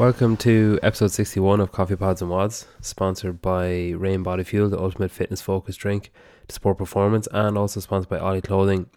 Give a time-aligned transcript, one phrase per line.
[0.00, 4.80] Welcome to episode 61 of Coffee Pods and WODs, sponsored by Reign Body Fuel, the
[4.80, 6.10] ultimate fitness focused drink
[6.48, 8.88] to support performance, and also sponsored by Ollie Clothing,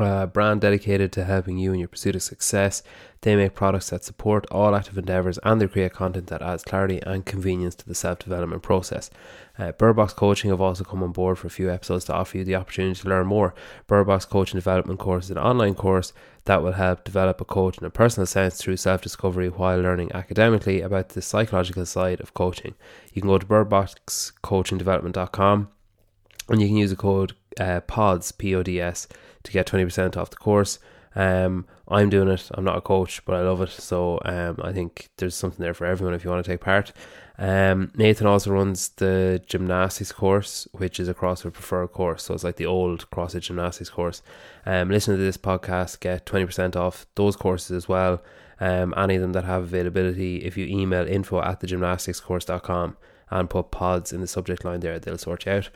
[0.00, 2.82] a brand dedicated to helping you in your pursuit of success.
[3.22, 7.00] They make products that support all active endeavors and they create content that adds clarity
[7.04, 9.10] and convenience to the self development process.
[9.58, 12.44] Uh, Birdbox Coaching have also come on board for a few episodes to offer you
[12.44, 13.54] the opportunity to learn more.
[13.88, 16.12] Birdbox Coaching Development Course is an online course
[16.44, 20.12] that will help develop a coach in a personal sense through self discovery while learning
[20.12, 22.74] academically about the psychological side of coaching.
[23.12, 25.68] You can go to birdboxcoachingdevelopment.com
[26.48, 29.08] and you can use the code uh, PODS, P O D S,
[29.48, 30.78] to get 20% off the course.
[31.14, 32.48] Um, I'm doing it.
[32.52, 33.70] I'm not a coach, but I love it.
[33.70, 36.92] So um, I think there's something there for everyone if you want to take part.
[37.38, 42.24] Um, Nathan also runs the gymnastics course, which is a CrossFit preferred course.
[42.24, 44.22] So it's like the old CrossFit gymnastics course.
[44.66, 48.22] Um, listen to this podcast, get 20% off those courses as well.
[48.60, 52.96] Um, any of them that have availability, if you email info at thegymnasticscourse.com
[53.30, 55.70] and put pods in the subject line there, they'll sort you out.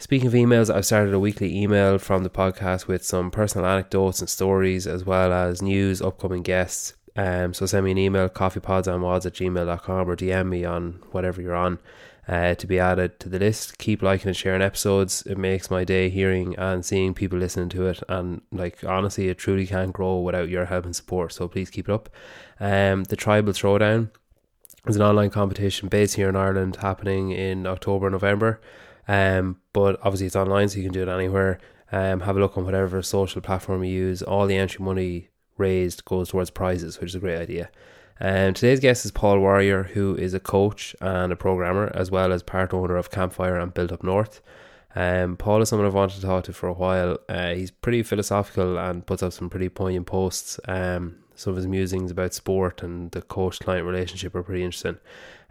[0.00, 4.20] Speaking of emails, I've started a weekly email from the podcast with some personal anecdotes
[4.20, 6.94] and stories, as well as news, upcoming guests.
[7.16, 11.54] Um, so send me an email, coffeepodsandwads at gmail.com or DM me on whatever you're
[11.54, 11.80] on
[12.26, 13.76] uh, to be added to the list.
[13.76, 15.20] Keep liking and sharing episodes.
[15.26, 18.02] It makes my day hearing and seeing people listening to it.
[18.08, 21.34] And like honestly, it truly can't grow without your help and support.
[21.34, 22.08] So please keep it up.
[22.58, 24.08] Um, the Tribal Throwdown
[24.86, 28.62] is an online competition based here in Ireland happening in October, and November.
[29.10, 31.58] Um, but obviously it's online, so you can do it anywhere.
[31.90, 34.22] Um, have a look on whatever social platform you use.
[34.22, 37.70] All the entry money raised goes towards prizes, which is a great idea.
[38.20, 42.32] Um, today's guest is Paul Warrior, who is a coach and a programmer, as well
[42.32, 44.40] as part owner of Campfire and Built Up North.
[44.94, 47.18] Um, Paul is someone I've wanted to talk to for a while.
[47.28, 50.60] Uh, he's pretty philosophical and puts up some pretty poignant posts.
[50.68, 54.98] Um, some of his musings about sport and the coach client relationship are pretty interesting.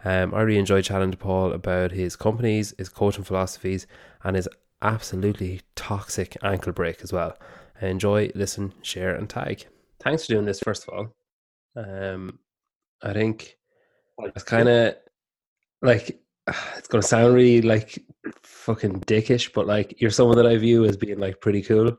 [0.04, 3.86] Um, I really enjoyed chatting to Paul about his companies, his coaching philosophies,
[4.24, 4.48] and his
[4.82, 7.36] absolutely toxic ankle break as well.
[7.80, 9.66] Enjoy, listen, share, and tag.
[10.00, 11.14] Thanks for doing this, first of all.
[11.76, 12.38] Um,
[13.02, 13.56] I think
[14.18, 14.94] it's kind of
[15.82, 16.20] like
[16.76, 17.98] it's gonna sound really like
[18.42, 21.96] fucking dickish, but like you're someone that I view as being like pretty cool,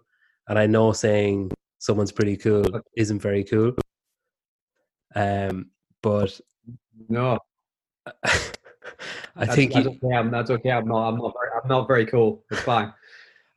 [0.48, 2.64] and I know saying someone's pretty cool
[2.96, 3.74] isn't very cool.
[5.16, 6.40] Um, but
[7.10, 7.40] no,
[9.36, 10.16] I that's, think that's you, okay.
[10.16, 10.72] I'm, that's okay.
[10.72, 11.10] I'm not.
[11.10, 11.34] I'm not.
[11.34, 12.44] Very, I'm not very cool.
[12.52, 12.94] It's fine.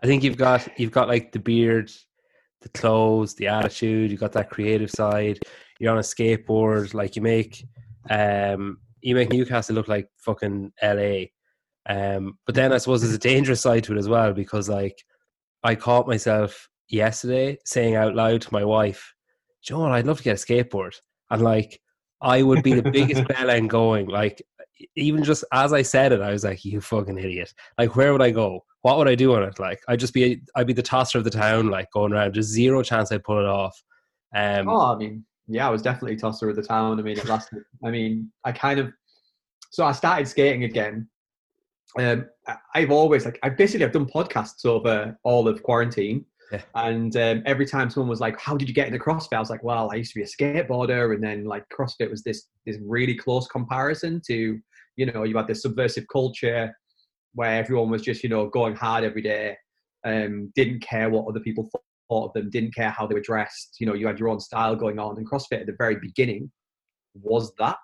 [0.02, 1.90] I think you've got you've got like the beard,
[2.60, 4.10] the clothes, the attitude.
[4.10, 5.38] You've got that creative side.
[5.78, 6.94] You're on a skateboard.
[6.94, 7.66] Like you make,
[8.10, 11.32] um, you make Newcastle look like fucking L.A.
[11.86, 14.96] Um, but then I suppose there's a dangerous side to it as well because like
[15.62, 19.14] I caught myself yesterday saying out loud to my wife,
[19.62, 20.94] "John, I'd love to get a skateboard,"
[21.30, 21.80] and like
[22.24, 24.06] I would be the biggest bellend going.
[24.06, 24.42] Like
[24.96, 28.22] even just as I said it, I was like, "You fucking idiot!" Like where would
[28.22, 28.64] I go?
[28.82, 29.58] What would I do on it?
[29.58, 32.34] Like I'd just be I'd be the tosser of the town, like going around.
[32.34, 33.80] Just zero chance I'd pull it off.
[34.34, 36.98] Um, Oh, I mean, yeah, I was definitely tosser of the town.
[36.98, 37.62] I mean, it lasted.
[37.84, 38.92] I mean, I kind of.
[39.70, 41.08] So I started skating again.
[41.98, 42.26] Um,
[42.74, 46.24] I've always like I basically I've done podcasts over all of quarantine.
[46.52, 46.62] Yeah.
[46.74, 49.50] And um, every time someone was like, "How did you get into CrossFit?" I was
[49.50, 52.76] like, "Well, I used to be a skateboarder, and then like CrossFit was this this
[52.84, 54.58] really close comparison to,
[54.96, 56.74] you know, you had this subversive culture
[57.32, 59.56] where everyone was just you know going hard every day,
[60.04, 61.68] um, didn't care what other people
[62.08, 63.76] thought of them, didn't care how they were dressed.
[63.80, 65.16] You know, you had your own style going on.
[65.16, 66.50] And CrossFit at the very beginning
[67.14, 67.76] was that.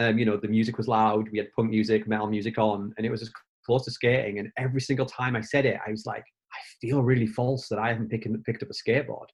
[0.00, 1.28] Um, you know, the music was loud.
[1.32, 3.32] We had punk music, metal music on, and it was as
[3.66, 4.38] close to skating.
[4.38, 7.78] And every single time I said it, I was like, I feel really false that
[7.78, 9.26] I haven't picked, picked up a skateboard.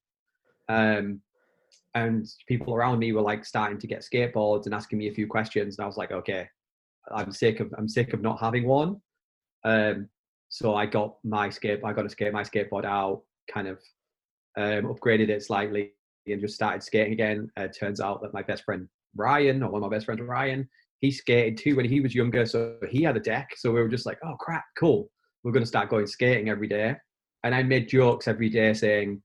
[0.69, 1.21] Um,
[1.95, 5.27] and people around me were like starting to get skateboards and asking me a few
[5.27, 6.49] questions, and I was like, okay,
[7.15, 9.01] I'm sick of I'm sick of not having one.
[9.65, 10.09] Um,
[10.49, 13.79] so I got my skate, I got to skate my skateboard out, kind of
[14.57, 15.93] um, upgraded it slightly,
[16.27, 17.51] and just started skating again.
[17.57, 20.69] Uh, turns out that my best friend Ryan, or one of my best friends Ryan,
[21.01, 23.51] he skated too when he was younger, so he had a deck.
[23.57, 25.11] So we were just like, oh crap, cool.
[25.45, 26.97] We're gonna start going skating every day.
[27.45, 29.23] And I made jokes every day saying,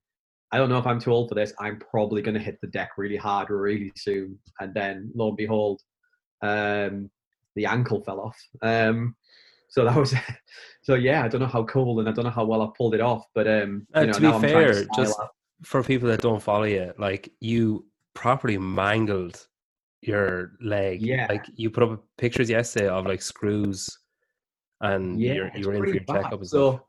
[0.51, 1.53] I don't know if I'm too old for this.
[1.59, 4.37] I'm probably gonna hit the deck really hard really soon.
[4.59, 5.81] And then lo and behold,
[6.41, 7.09] um,
[7.55, 8.37] the ankle fell off.
[8.61, 9.15] Um,
[9.69, 10.13] so that was
[10.83, 11.23] so yeah.
[11.23, 13.23] I don't know how cool and I don't know how well I pulled it off,
[13.33, 15.29] but um, Uh, you know, to now be I'm fair, style just out.
[15.63, 19.47] for people that don't follow you, like you properly mangled
[20.01, 21.01] your leg.
[21.01, 21.27] Yeah.
[21.29, 23.97] Like you put up pictures yesterday of like screws
[24.81, 26.23] and yeah, you're, it's you were in for your bad.
[26.23, 26.75] checkup and stuff.
[26.75, 26.81] So,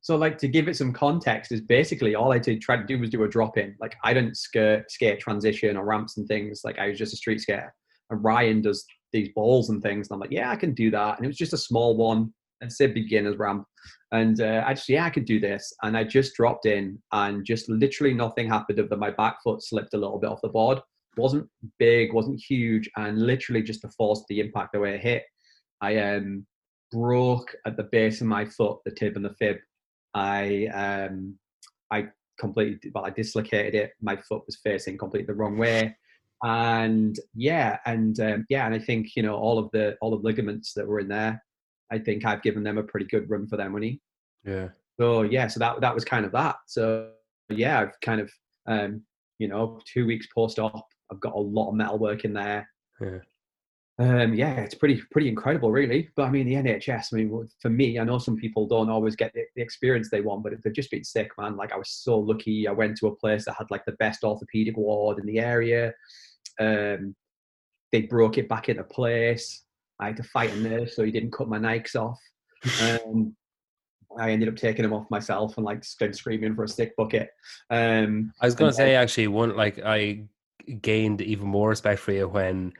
[0.00, 2.98] So like to give it some context is basically all I did try to do
[2.98, 3.74] was do a drop in.
[3.80, 6.60] Like I didn't skirt skate transition or ramps and things.
[6.64, 7.74] Like I was just a street skater.
[8.10, 10.08] And Ryan does these balls and things.
[10.08, 11.16] And I'm like, yeah, I can do that.
[11.16, 13.64] And it was just a small one and say beginner's ramp.
[14.12, 15.72] And uh, I just, yeah, I could do this.
[15.82, 19.60] And I just dropped in and just literally nothing happened other than my back foot
[19.62, 20.80] slipped a little bit off the board.
[21.16, 21.48] Wasn't
[21.80, 22.88] big, wasn't huge.
[22.96, 25.24] And literally just the force of the impact, the way it hit,
[25.80, 26.46] I um,
[26.92, 29.56] broke at the base of my foot, the tib and the fib.
[30.14, 31.36] I, um,
[31.90, 33.92] I completely, well, I dislocated it.
[34.00, 35.96] My foot was facing completely the wrong way
[36.44, 40.22] and yeah and um, yeah and i think you know all of the all the
[40.22, 41.42] ligaments that were in there
[41.90, 44.00] I think I've given them a pretty good run for their money.
[44.44, 44.68] Yeah.
[44.98, 46.56] So yeah, so that that was kind of that.
[46.66, 47.10] So
[47.48, 48.30] yeah, I've kind of
[48.66, 49.02] um,
[49.38, 52.68] you know, two weeks post op, I've got a lot of metal work in there.
[53.00, 53.18] Yeah.
[53.98, 56.10] Um, yeah, it's pretty pretty incredible, really.
[56.16, 57.12] But I mean, the NHS.
[57.12, 60.20] I mean, for me, I know some people don't always get the, the experience they
[60.20, 61.56] want, but if they've just been sick, man.
[61.56, 62.68] Like I was so lucky.
[62.68, 65.94] I went to a place that had like the best orthopedic ward in the area.
[66.60, 67.14] Um,
[67.92, 69.62] they broke it back into place.
[69.98, 72.18] I had to fight a nurse so he didn't cut my Nikes off.
[72.82, 73.34] Um,
[74.18, 77.30] I ended up taking them off myself and like screaming for a stick bucket.
[77.70, 80.24] Um, I was going to say actually one like I
[80.80, 82.72] gained even more respect for you when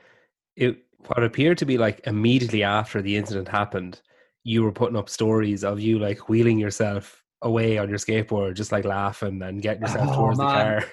[0.55, 4.01] it what appeared to be like immediately after the incident happened,
[4.43, 8.71] you were putting up stories of you like wheeling yourself away on your skateboard, just
[8.71, 10.47] like laughing and getting yourself oh, towards man.
[10.47, 10.91] the car.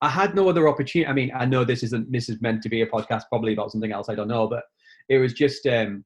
[0.00, 1.08] I had no other opportunity.
[1.08, 3.72] I mean, I know this isn't this is meant to be a podcast, probably about
[3.72, 4.08] something else.
[4.08, 4.62] I don't know, but
[5.08, 6.04] it was just um,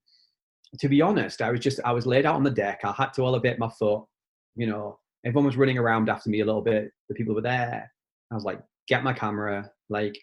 [0.81, 2.81] to be honest, I was just I was laid out on the deck.
[2.85, 4.05] I had to elevate my foot.
[4.57, 6.91] You know, everyone was running around after me a little bit.
[7.09, 7.91] The people were there.
[8.31, 9.71] I was like, get my camera.
[9.93, 10.19] Like,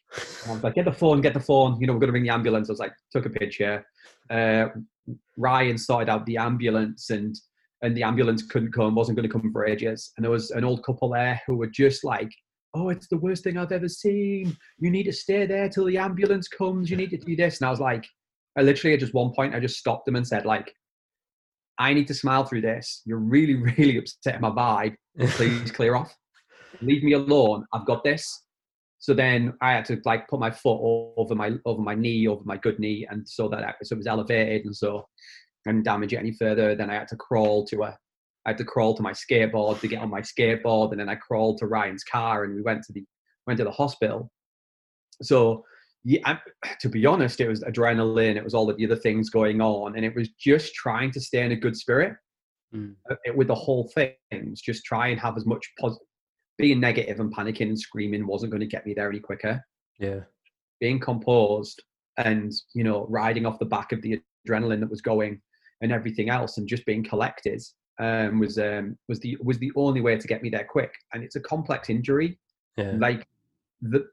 [0.47, 1.79] was like, get the phone, get the phone.
[1.79, 2.69] You know, we're gonna ring the ambulance.
[2.69, 3.85] I was like, took a picture.
[4.29, 4.67] Uh,
[5.37, 7.35] Ryan sorted out the ambulance and
[7.81, 10.11] and the ambulance couldn't come, wasn't going to come for ages.
[10.17, 12.29] And there was an old couple there who were just like,
[12.73, 14.57] "Oh, it's the worst thing I've ever seen.
[14.79, 16.89] You need to stay there till the ambulance comes.
[16.91, 18.05] You need to do this." And I was like,
[18.57, 20.73] I literally at just one point I just stopped them and said like,
[21.77, 23.01] I need to smile through this.
[23.05, 24.95] You're really, really upsetting my vibe.
[25.31, 26.13] Please clear off.
[26.81, 27.65] Leave me alone.
[27.73, 28.43] I've got this.
[28.99, 30.79] So then I had to like put my foot
[31.17, 33.97] over my over my knee, over my good knee, and so that I, so it
[33.97, 35.07] was elevated, and so
[35.65, 36.75] and damage it any further.
[36.75, 37.97] Then I had to crawl to a,
[38.45, 41.15] I had to crawl to my skateboard to get on my skateboard, and then I
[41.15, 43.03] crawled to Ryan's car, and we went to the
[43.47, 44.29] went to the hospital.
[45.21, 45.63] So
[46.03, 46.39] yeah, I,
[46.81, 48.35] to be honest, it was adrenaline.
[48.35, 51.21] It was all of the other things going on, and it was just trying to
[51.21, 52.15] stay in a good spirit
[52.75, 52.95] mm.
[53.33, 54.13] with the whole thing.
[54.55, 56.05] Just try and have as much positive.
[56.59, 59.65] Being negative and panicking and screaming wasn't going to get me there any quicker.
[59.97, 60.19] Yeah,
[60.79, 61.81] being composed
[62.17, 65.41] and you know riding off the back of the adrenaline that was going
[65.81, 67.61] and everything else, and just being collected
[67.99, 70.93] um, was um, was the was the only way to get me there quick.
[71.13, 72.37] And it's a complex injury.
[72.77, 72.93] Yeah.
[72.97, 73.27] Like
[73.81, 74.05] the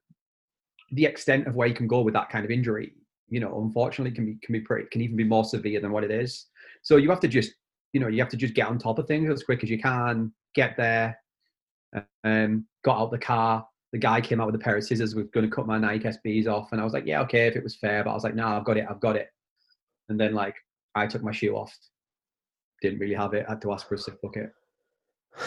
[0.92, 2.92] the extent of where you can go with that kind of injury,
[3.28, 6.04] you know, unfortunately can be can be pretty can even be more severe than what
[6.04, 6.46] it is.
[6.82, 7.52] So you have to just,
[7.92, 9.78] you know, you have to just get on top of things as quick as you
[9.78, 11.18] can, get there.
[12.24, 13.66] Um, got out the car.
[13.92, 16.04] The guy came out with a pair of scissors, was going to cut my Nike
[16.04, 18.24] SBs off, and I was like, yeah, okay, if it was fair, but I was
[18.24, 19.28] like, no, I've got it, I've got it.
[20.08, 20.56] And then like
[20.94, 21.74] I took my shoe off,
[22.82, 24.52] didn't really have it, had to ask for a sick bucket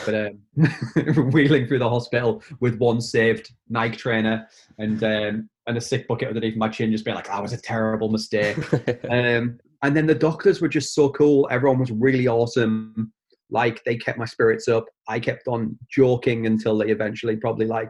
[0.06, 5.82] but um, wheeling through the hospital with one saved Nike trainer and um, and a
[5.82, 8.58] sick bucket underneath my chin, just being like, "That was a terrible mistake."
[9.10, 11.48] um, and then the doctors were just so cool.
[11.51, 13.12] Everyone was really awesome.
[13.51, 14.86] Like they kept my spirits up.
[15.08, 17.89] I kept on joking until they eventually probably like,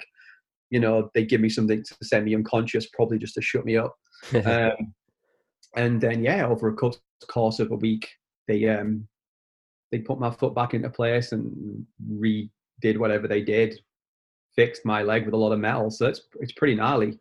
[0.70, 3.78] you know, they give me something to send me unconscious, probably just to shut me
[3.78, 3.96] up.
[4.46, 4.94] um,
[5.76, 6.76] and then yeah, over a
[7.28, 8.08] course of a week,
[8.48, 9.08] they um,
[9.92, 13.80] they put my foot back into place and redid whatever they did,
[14.56, 15.90] fixed my leg with a lot of metal.
[15.90, 17.20] So it's it's pretty gnarly.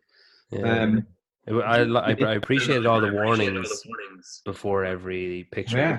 [0.51, 0.81] Yeah.
[0.81, 1.07] Um,
[1.47, 3.83] I, I, I appreciated all the warnings
[4.45, 5.77] before every picture.
[5.77, 5.97] Yeah.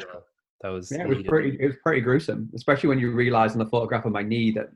[0.62, 3.58] That was yeah, it was pretty it was pretty gruesome, especially when you realize in
[3.58, 4.70] the photograph of my knee that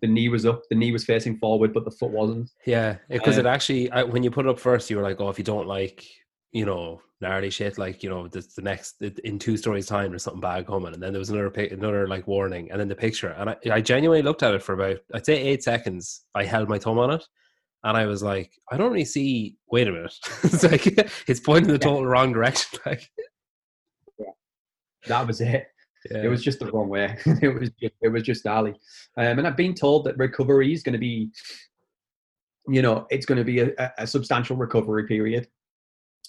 [0.00, 2.50] the knee was up, the knee was facing forward, but the foot wasn't.
[2.66, 5.28] Yeah, because um, it actually when you put it up first, you were like, oh,
[5.28, 6.06] if you don't like
[6.54, 10.22] you know, gnarly shit, like, you know, the, the next, in two stories time, there's
[10.22, 10.94] something bad coming.
[10.94, 12.70] And then there was another, another like warning.
[12.70, 13.30] And then the picture.
[13.30, 16.22] And I, I genuinely looked at it for about, I'd say eight seconds.
[16.34, 17.24] I held my thumb on it.
[17.82, 20.14] And I was like, I don't really see, wait a minute.
[20.44, 20.86] it's like,
[21.28, 22.06] it's pointing the total yeah.
[22.06, 22.78] wrong direction.
[22.86, 23.24] Like, yeah.
[25.06, 25.66] That was it.
[26.10, 26.24] Yeah.
[26.24, 27.16] It was just the wrong way.
[27.42, 28.74] it was just, it was just Ali.
[29.16, 31.30] Um, and I've been told that recovery is going to be,
[32.68, 35.48] you know, it's going to be a, a substantial recovery period.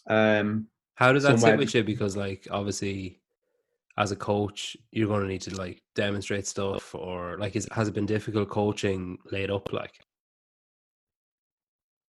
[0.10, 1.84] Um, How does that sit with you?
[1.84, 3.20] Because like obviously,
[3.98, 7.88] as a coach you're going to need to like demonstrate stuff or like is has
[7.88, 9.94] it been difficult coaching laid up like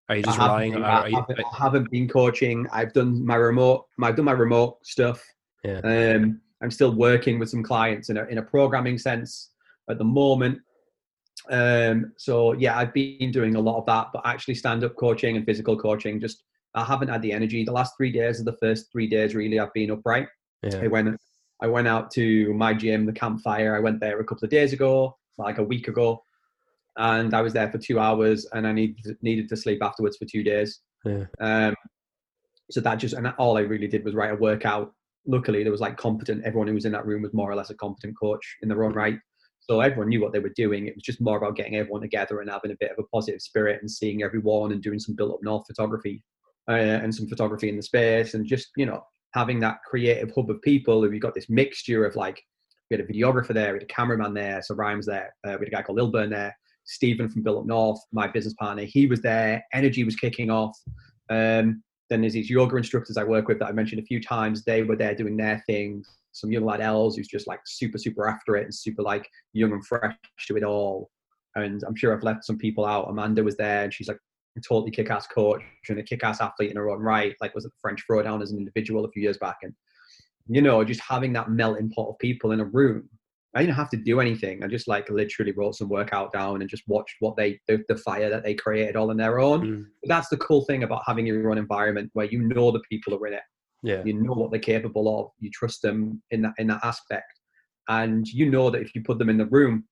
[0.08, 2.66] are you just I relying on I, are you, haven't, I haven't been coaching.
[2.72, 3.86] I've done my remote.
[4.02, 5.24] I've done my remote stuff.
[5.64, 5.78] Yeah.
[5.78, 9.50] Um, I'm still working with some clients in a in a programming sense
[9.90, 10.58] at the moment.
[11.50, 15.36] Um, so yeah, I've been doing a lot of that, but actually stand up coaching
[15.36, 16.42] and physical coaching, just
[16.74, 17.64] I haven't had the energy.
[17.64, 20.28] The last three days are the first three days really I've been upright.
[20.62, 20.80] yeah.
[20.82, 21.20] I went
[21.60, 23.76] I went out to my gym, the campfire.
[23.76, 26.22] I went there a couple of days ago, like a week ago,
[26.96, 30.24] and I was there for two hours, and I needed needed to sleep afterwards for
[30.24, 30.80] two days.
[31.04, 31.26] Yeah.
[31.40, 31.74] Um,
[32.70, 34.92] so that just and all I really did was write a workout.
[35.26, 36.44] Luckily, there was like competent.
[36.44, 38.84] Everyone who was in that room was more or less a competent coach in their
[38.84, 39.18] own right.
[39.60, 40.86] So everyone knew what they were doing.
[40.86, 43.40] It was just more about getting everyone together and having a bit of a positive
[43.40, 46.22] spirit and seeing everyone and doing some built up north photography
[46.68, 49.02] uh, and some photography in the space and just you know
[49.32, 51.00] having that creative hub of people.
[51.00, 52.42] We've got this mixture of like
[52.90, 55.64] we had a videographer there, we had a cameraman there, so Ryan's there, uh, we
[55.64, 56.54] had a guy called Lilburn there,
[56.84, 59.64] Stephen from Built Up North, my business partner, he was there.
[59.72, 60.78] Energy was kicking off.
[61.30, 64.64] Um, then there's these yoga instructors I work with that I mentioned a few times.
[64.64, 66.04] They were there doing their thing.
[66.32, 69.72] Some young lad Els who's just like super, super after it and super like young
[69.72, 71.10] and fresh to it all.
[71.54, 73.08] And I'm sure I've left some people out.
[73.08, 74.18] Amanda was there and she's like
[74.56, 77.34] a totally kick-ass coach and a kick-ass athlete in her own right.
[77.40, 79.58] Like was at the French Throwdown as an individual a few years back.
[79.62, 79.72] And
[80.48, 83.08] you know, just having that melting pot of people in a room.
[83.54, 84.64] I didn't have to do anything.
[84.64, 87.96] I just like literally wrote some workout down and just watched what they the, the
[87.96, 89.62] fire that they created all on their own.
[89.62, 89.84] Mm.
[90.02, 93.14] But that's the cool thing about having your own environment where you know the people
[93.14, 93.42] are in it.
[93.82, 94.02] Yeah.
[94.04, 95.30] You know what they're capable of.
[95.38, 97.40] You trust them in that in that aspect,
[97.88, 99.84] and you know that if you put them in the room,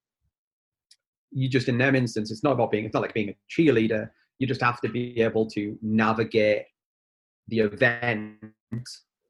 [1.30, 2.84] you just in them instance, it's not about being.
[2.84, 4.10] It's not like being a cheerleader.
[4.38, 6.64] You just have to be able to navigate
[7.48, 8.38] the event,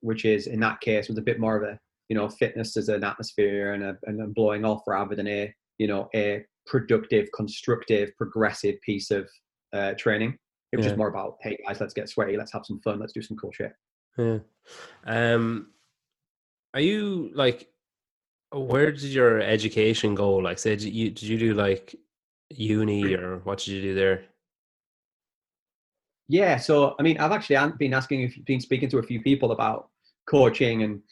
[0.01, 1.79] which is in that case was a bit more of a
[2.09, 5.55] you know fitness as an atmosphere and a and a blowing off rather than a
[5.79, 9.29] you know a productive, constructive, progressive piece of
[9.73, 10.39] uh, training.
[10.73, 10.91] It was Yeah.
[10.91, 13.37] just more about hey guys, let's get sweaty, let's have some fun, let's do some
[13.37, 13.73] cool shit.
[14.17, 14.39] Yeah.
[15.05, 15.71] Um,
[16.75, 17.69] are you like,
[18.53, 20.35] where did your education go?
[20.37, 21.95] Like, say, did you did you do like
[22.51, 24.25] uni or what did you do there?
[26.29, 29.21] Yeah, so I mean, I've actually been asking if you've been speaking to a few
[29.21, 29.89] people about
[30.27, 31.03] coaching and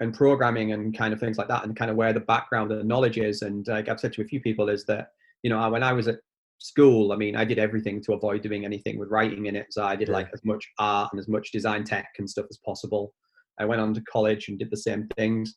[0.00, 2.80] and programming and kind of things like that, and kind of where the background and
[2.80, 3.42] the knowledge is.
[3.42, 5.08] And like I've said to a few people, is that
[5.42, 6.20] you know when I was at
[6.58, 9.66] school, I mean, I did everything to avoid doing anything with writing in it.
[9.70, 12.58] So I did like as much art and as much design tech and stuff as
[12.58, 13.14] possible.
[13.58, 15.56] I went on to college and did the same things.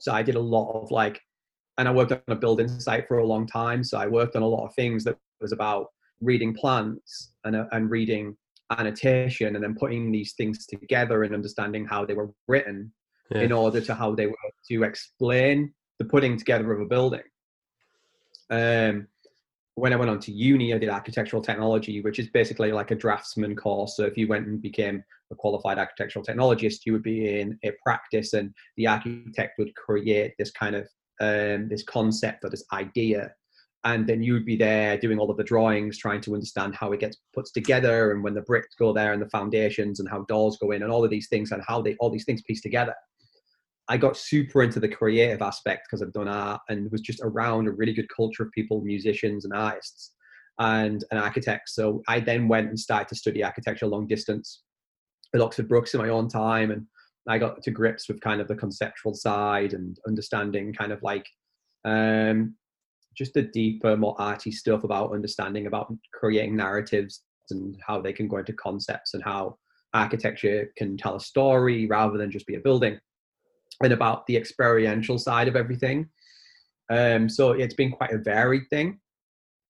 [0.00, 1.20] So I did a lot of like,
[1.78, 3.82] and I worked on a building site for a long time.
[3.84, 5.86] So I worked on a lot of things that was about
[6.20, 8.36] reading plans and, uh, and reading
[8.78, 12.92] annotation and then putting these things together and understanding how they were written
[13.32, 13.42] Yeah.
[13.42, 14.34] in order to how they were
[14.68, 17.22] to explain the putting together of a building.
[18.50, 19.06] Um,
[19.76, 22.96] when I went on to uni, I did architectural technology, which is basically like a
[22.96, 23.96] draftsman course.
[23.96, 27.70] So if you went and became a qualified architectural technologist, you would be in a
[27.84, 30.88] practice, and the architect would create this kind of
[31.20, 33.32] um, this concept or this idea,
[33.84, 36.92] and then you would be there doing all of the drawings, trying to understand how
[36.92, 40.22] it gets put together, and when the bricks go there, and the foundations, and how
[40.22, 42.60] doors go in, and all of these things, and how they all these things piece
[42.60, 42.94] together.
[43.90, 47.66] I got super into the creative aspect because I've done art and was just around
[47.66, 50.12] a really good culture of people, musicians and artists
[50.60, 51.70] and an architect.
[51.70, 54.62] So I then went and started to study architecture long distance
[55.34, 56.86] at Oxford Brookes in my own time and
[57.28, 61.26] I got to grips with kind of the conceptual side and understanding kind of like
[61.84, 62.54] um
[63.16, 68.28] just the deeper, more arty stuff about understanding about creating narratives and how they can
[68.28, 69.58] go into concepts and how
[69.94, 72.96] architecture can tell a story rather than just be a building
[73.82, 76.08] and about the experiential side of everything.
[76.90, 78.98] Um, so it's been quite a varied thing.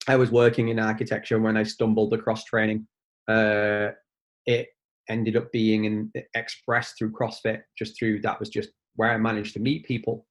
[0.09, 2.87] I was working in architecture when I stumbled across training.
[3.29, 3.91] Uh,
[4.47, 4.69] it
[5.09, 9.53] ended up being in, expressed through CrossFit, just through that was just where I managed
[9.55, 10.27] to meet people.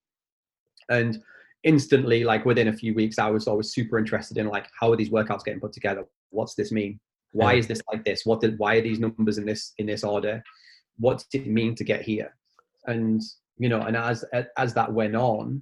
[0.90, 1.22] And
[1.64, 4.96] instantly, like within a few weeks, I was always super interested in like how are
[4.96, 6.06] these workouts getting put together?
[6.32, 7.00] What's this mean?
[7.32, 8.26] Why is this like this?
[8.26, 10.44] What did why are these numbers in this in this order?
[10.98, 12.36] What did it mean to get here?
[12.88, 13.22] And
[13.60, 14.26] you know, and as
[14.58, 15.62] as that went on,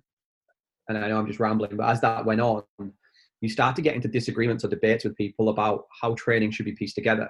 [0.88, 2.64] and I know I'm just rambling, but as that went on,
[3.42, 6.74] you start to get into disagreements or debates with people about how training should be
[6.74, 7.30] pieced together.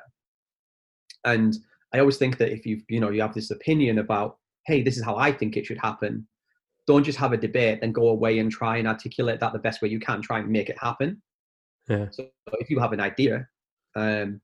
[1.23, 1.57] And
[1.93, 4.97] I always think that if you you know you have this opinion about, hey, this
[4.97, 6.27] is how I think it should happen,
[6.85, 9.81] don't just have a debate, then go away and try and articulate that the best
[9.81, 11.21] way you can, try and make it happen.
[11.89, 12.07] Yeah.
[12.11, 12.27] So
[12.59, 13.47] if you have an idea,
[13.95, 14.41] um,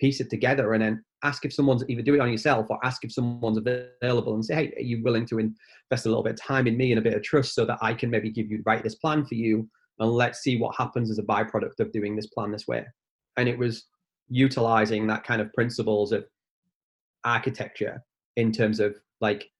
[0.00, 3.04] piece it together and then ask if someone's either do it on yourself or ask
[3.04, 6.40] if someone's available and say, hey, are you willing to invest a little bit of
[6.40, 8.62] time in me and a bit of trust so that I can maybe give you
[8.64, 12.14] write this plan for you and let's see what happens as a byproduct of doing
[12.14, 12.84] this plan this way.
[13.36, 13.86] And it was
[14.28, 16.24] utilizing that kind of principles of
[17.24, 18.02] architecture
[18.36, 19.50] in terms of like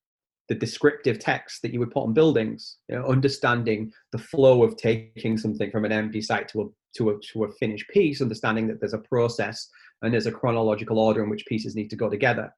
[0.49, 4.77] the descriptive text that you would put on buildings, you know, understanding the flow of
[4.77, 6.65] taking something from an empty site to a
[6.97, 9.69] to a to a finished piece, understanding that there's a process
[10.03, 12.53] and there's a chronological order in which pieces need to go together.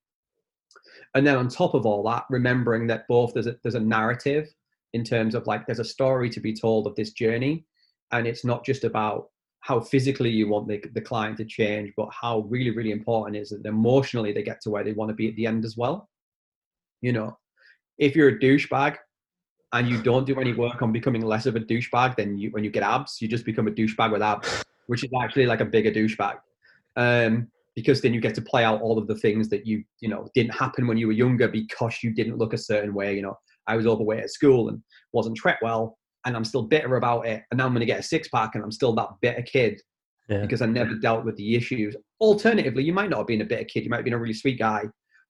[1.15, 4.49] And then on top of all that, remembering that both there's a there's a narrative
[4.93, 7.65] in terms of like there's a story to be told of this journey,
[8.13, 9.29] and it's not just about
[9.61, 13.51] how physically you want the, the client to change, but how really, really important is
[13.51, 16.09] that emotionally they get to where they want to be at the end as well.
[17.03, 17.39] You know,
[17.99, 18.97] if you're a douchebag
[19.73, 22.65] and you don't do any work on becoming less of a douchebag, then you when
[22.65, 25.65] you get abs, you just become a douchebag with abs, which is actually like a
[25.65, 26.39] bigger douchebag.
[26.97, 30.09] Um, because then you get to play out all of the things that you you
[30.09, 33.15] know didn't happen when you were younger because you didn't look a certain way.
[33.15, 34.83] You know, I was overweight at school and
[35.13, 37.43] wasn't treated well, and I'm still bitter about it.
[37.51, 39.81] And now I'm going to get a six pack, and I'm still that bitter kid
[40.29, 40.41] yeah.
[40.41, 41.97] because I never dealt with the issues.
[42.21, 43.85] Alternatively, you might not have been a bitter kid.
[43.85, 44.83] You might have been a really sweet guy,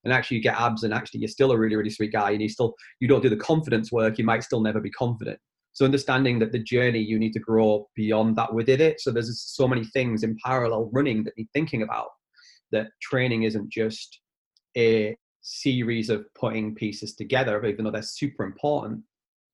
[0.05, 2.43] and actually you get abs, and actually you're still a really really sweet guy, and
[2.43, 4.19] you still you don't do the confidence work.
[4.19, 5.39] You might still never be confident.
[5.73, 9.01] So understanding that the journey you need to grow beyond that within it.
[9.01, 12.09] So there's so many things in parallel running that you're thinking about.
[12.73, 14.21] That training isn't just
[14.77, 19.03] a series of putting pieces together, even though they're super important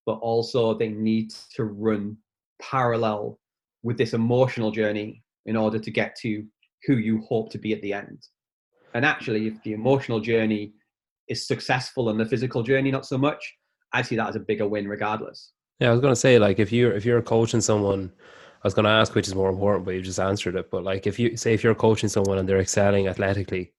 [0.07, 2.17] but also they need to run
[2.63, 3.39] parallel
[3.83, 6.45] with this emotional journey in order to get to
[6.87, 8.27] who you hope to be at the end.
[8.95, 10.73] And actually, if the emotional journey
[11.29, 13.55] is successful and the physical journey not so much,
[13.93, 15.53] I see that as a bigger win regardless.
[15.81, 18.13] Yeah, I was gonna say like if you're if you're coaching someone,
[18.63, 20.71] I was gonna ask which is more important, but you just answered it.
[20.71, 23.73] But like if you say if you're coaching someone and they're excelling athletically,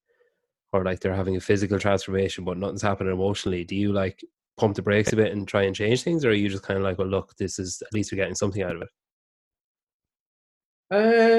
[0.73, 4.23] or like they're having a physical transformation but nothing's happening emotionally, do you like
[4.57, 6.77] pump the brakes a bit and try and change things, or are you just kind
[6.77, 8.89] of like, well, look, this is at least we're getting something out of it?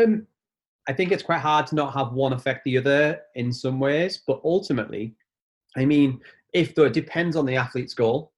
[0.04, 0.26] Um,
[0.88, 4.22] I think it's quite hard to not have one affect the other in some ways,
[4.26, 5.14] but ultimately,
[5.76, 6.20] I mean,
[6.52, 8.32] if though it depends on the athlete's goal,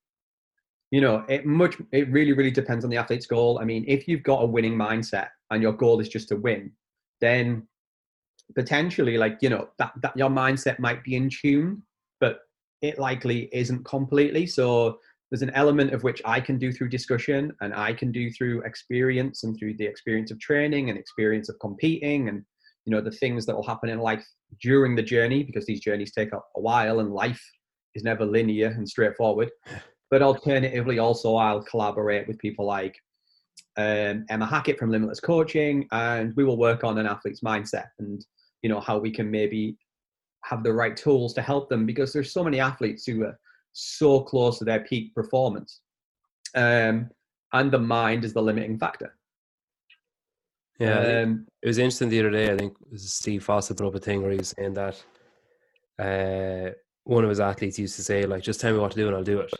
[0.91, 3.59] you know, it much it really really depends on the athlete's goal.
[3.61, 6.73] I mean, if you've got a winning mindset and your goal is just to win,
[7.21, 7.67] then
[8.55, 11.83] potentially, like you know, that that your mindset might be in tune,
[12.21, 12.41] but
[12.83, 14.47] it likely isn't completely.
[14.47, 14.99] So
[15.31, 18.63] there's an element of which I can do through discussion and I can do through
[18.63, 22.43] experience and through the experience of training and experience of competing and
[22.85, 24.27] you know the things that will happen in life
[24.61, 27.41] during the journey because these journeys take a, a while and life
[27.95, 29.51] is never linear and straightforward.
[30.11, 32.97] But alternatively, also I'll collaborate with people like
[33.77, 38.25] um, Emma Hackett from Limitless Coaching, and we will work on an athlete's mindset and
[38.63, 39.77] you know how we can maybe
[40.45, 43.39] have the right tools to help them because there's so many athletes who are
[43.73, 45.81] so close to their peak performance
[46.55, 47.09] um,
[47.53, 49.17] and the mind is the limiting factor.
[50.79, 53.99] Yeah um, it was interesting the other day i think steve fawcett put up a
[53.99, 55.05] thing where he was saying that
[55.99, 56.73] uh,
[57.05, 59.15] one of his athletes used to say like just tell me what to do and
[59.15, 59.53] i'll do it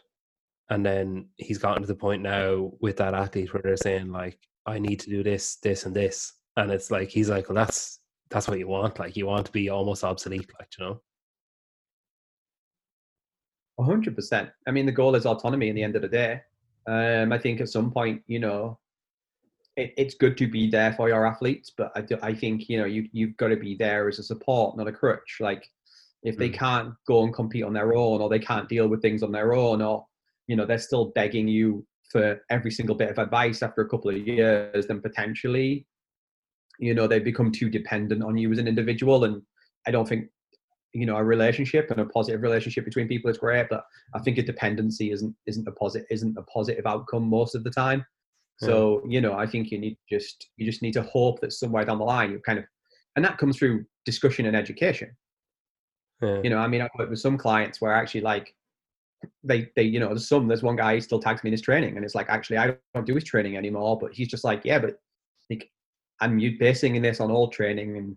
[0.71, 4.39] and then he's gotten to the point now with that athlete where they're saying like
[4.67, 8.01] i need to do this this and this and it's like he's like well that's
[8.31, 8.99] that's what you want.
[8.99, 11.01] Like you want to be almost obsolete, like you know.
[13.85, 14.51] hundred percent.
[14.67, 15.69] I mean, the goal is autonomy.
[15.69, 16.41] In the end of the day,
[16.87, 18.79] um, I think at some point, you know,
[19.77, 22.79] it, it's good to be there for your athletes, but I, do, I think you
[22.79, 25.39] know you you've got to be there as a support, not a crutch.
[25.41, 25.69] Like
[26.23, 26.55] if they mm.
[26.55, 29.55] can't go and compete on their own, or they can't deal with things on their
[29.55, 30.07] own, or
[30.51, 34.11] you know they're still begging you for every single bit of advice after a couple
[34.11, 35.87] of years, then potentially
[36.81, 39.25] you know they become too dependent on you as an individual.
[39.25, 39.43] And
[39.87, 40.27] i don't think
[40.93, 43.83] you know a relationship and a positive relationship between people is great but
[44.17, 47.71] i think a dependency isn't isn't a positive isn't a positive outcome most of the
[47.71, 48.05] time.
[48.63, 51.85] So you know i think you need just you just need to hope that somewhere
[51.85, 52.67] down the line you kind of
[53.15, 55.11] and that comes through discussion and education.
[56.23, 56.41] Yeah.
[56.45, 58.55] you know i mean i work with some clients where actually like
[59.45, 61.97] they they you know there's some there's one guy still tags me in his training
[61.97, 64.79] and it's like actually i don't do his training anymore but he's just like yeah
[64.79, 64.99] but
[65.51, 65.71] like
[66.21, 68.17] I'm you basing this on all training and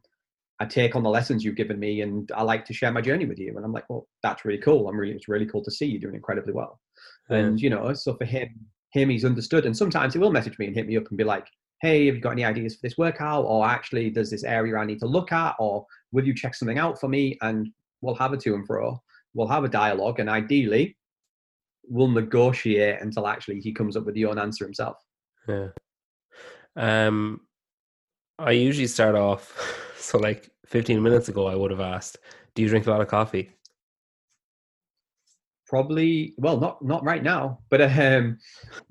[0.60, 3.26] I take on the lessons you've given me and I like to share my journey
[3.26, 3.56] with you.
[3.56, 4.88] And I'm like, well, that's really cool.
[4.88, 6.80] I'm really, it's really cool to see you doing incredibly well.
[7.30, 8.50] And, you know, so for him,
[8.92, 9.66] him, he's understood.
[9.66, 11.48] And sometimes he will message me and hit me up and be like,
[11.82, 13.46] hey, have you got any ideas for this workout?
[13.46, 15.56] Or actually, there's this area I need to look at?
[15.60, 17.38] Or will you check something out for me?
[17.42, 17.70] And
[18.02, 19.02] we'll have a to and fro.
[19.34, 20.20] We'll have a dialogue.
[20.20, 20.98] And ideally,
[21.88, 24.98] we'll negotiate until actually he comes up with the own answer himself.
[25.48, 25.70] Yeah.
[26.76, 27.42] Um,
[28.40, 32.18] I usually start off So, like 15 minutes ago, I would have asked,
[32.56, 33.50] Do you drink a lot of coffee?
[35.66, 38.38] Probably, well, not not right now, but um,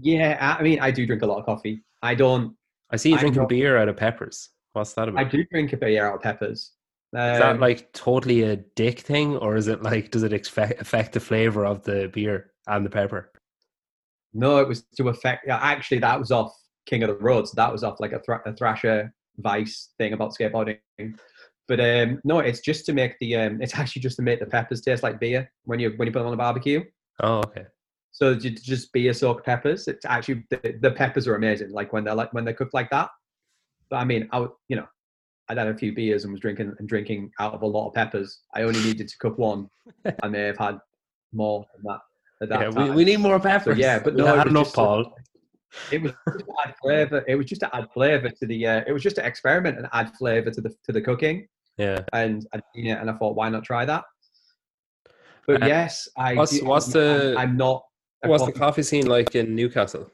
[0.01, 0.57] yeah.
[0.59, 1.85] I mean, I do drink a lot of coffee.
[2.01, 2.57] I don't.
[2.91, 4.49] I see you I drinking beer out of peppers.
[4.73, 5.21] What's that about?
[5.21, 6.73] I do drink a beer out of peppers.
[7.15, 10.81] Um, Is that like totally a dick thing, or is it like does it expect,
[10.81, 13.31] affect the flavor of the beer and the pepper?
[14.33, 15.45] No, it was to affect.
[15.47, 16.53] yeah, Actually, that was off
[16.87, 17.53] King of the Roads.
[17.53, 20.79] That was off like a, thr- a Thrasher Vice thing about skateboarding.
[21.69, 23.37] But um, no, it's just to make the.
[23.37, 26.13] Um, it's actually just to make the peppers taste like beer when you when you
[26.13, 26.83] put them on a barbecue.
[27.23, 27.67] Oh, okay.
[28.11, 29.87] So ju- just beer soaked peppers.
[29.89, 31.71] It's actually the, the peppers are amazing.
[31.71, 33.11] Like when they're like when they're cooked like that.
[33.91, 34.87] But I mean, I would you know,
[35.53, 37.95] I'd had a few beers and was drinking and drinking out of a lot of
[37.95, 38.41] peppers.
[38.55, 39.69] I only needed to cook one.
[40.23, 40.79] I may have had
[41.33, 42.01] more than that.
[42.43, 42.95] At that Yeah, we, time.
[42.95, 43.77] we need more peppers.
[43.77, 45.15] yeah, but no, had enough, Paul.
[45.93, 47.25] it was just to add flavor.
[47.29, 48.67] It was just to add flavor to the.
[48.67, 51.47] Uh, it was just to experiment and add flavor to the to the cooking.
[51.77, 52.01] Yeah.
[52.15, 54.05] And I'd seen it, and I thought, why not try that?
[55.47, 56.35] But Uh, yes, I.
[56.35, 57.85] what's- do- what's I'm- the- I'm not.
[58.25, 60.11] What's the coffee- coffee scene like in Newcastle?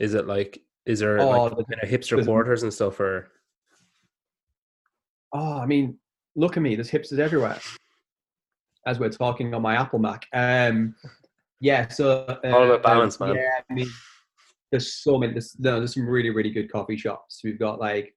[0.00, 3.30] Is it like is there Oh, like the- kind of hipster quarters and stuff, or
[5.32, 5.98] Oh, I mean,
[6.36, 6.74] look at me.
[6.74, 7.58] There's hipsters everywhere.
[8.86, 10.26] As we're talking on my Apple Mac.
[10.32, 10.94] Um,
[11.60, 11.88] yeah.
[11.88, 13.36] So uh, All about balance, um, man.
[13.36, 13.90] Yeah, I mean,
[14.70, 15.32] there's so many.
[15.32, 17.40] There's, no, there's some really, really good coffee shops.
[17.44, 18.14] We've got like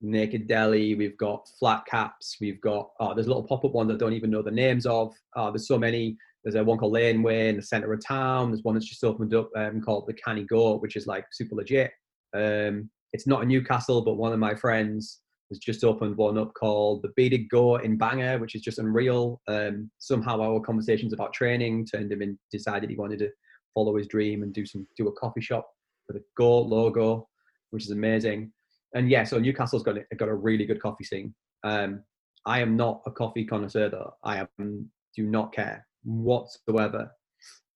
[0.00, 0.94] Naked Deli.
[0.94, 2.36] We've got Flat Caps.
[2.40, 4.50] We've got oh, there's a little pop up one that I don't even know the
[4.50, 5.14] names of.
[5.34, 6.16] Oh, there's so many.
[6.44, 8.50] There's a one called Laneway in the center of town.
[8.50, 11.54] There's one that's just opened up um, called the Canny Goat, which is like super
[11.54, 11.90] legit.
[12.36, 16.52] Um, it's not in Newcastle, but one of my friends has just opened one up
[16.54, 19.40] called the Beaded Goat in Bangor, which is just unreal.
[19.48, 23.30] Um, somehow our conversations about training turned him and decided he wanted to
[23.74, 25.68] follow his dream and do some do a coffee shop
[26.08, 27.28] with a goat logo,
[27.70, 28.52] which is amazing.
[28.94, 31.34] And yeah, so Newcastle's got a, got a really good coffee scene.
[31.64, 32.02] Um,
[32.46, 34.14] I am not a coffee connoisseur though.
[34.22, 37.10] I am do not care whatsoever.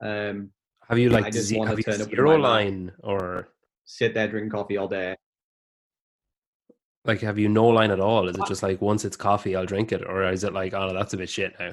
[0.02, 0.50] Um,
[0.88, 3.48] have you like I just have you turn up zero line or
[3.84, 5.16] sit there drinking coffee all day.
[7.08, 8.28] Like have you no line at all?
[8.28, 10.92] Is it just like once it's coffee, I'll drink it, or is it like oh
[10.92, 11.72] that's a bit shit now?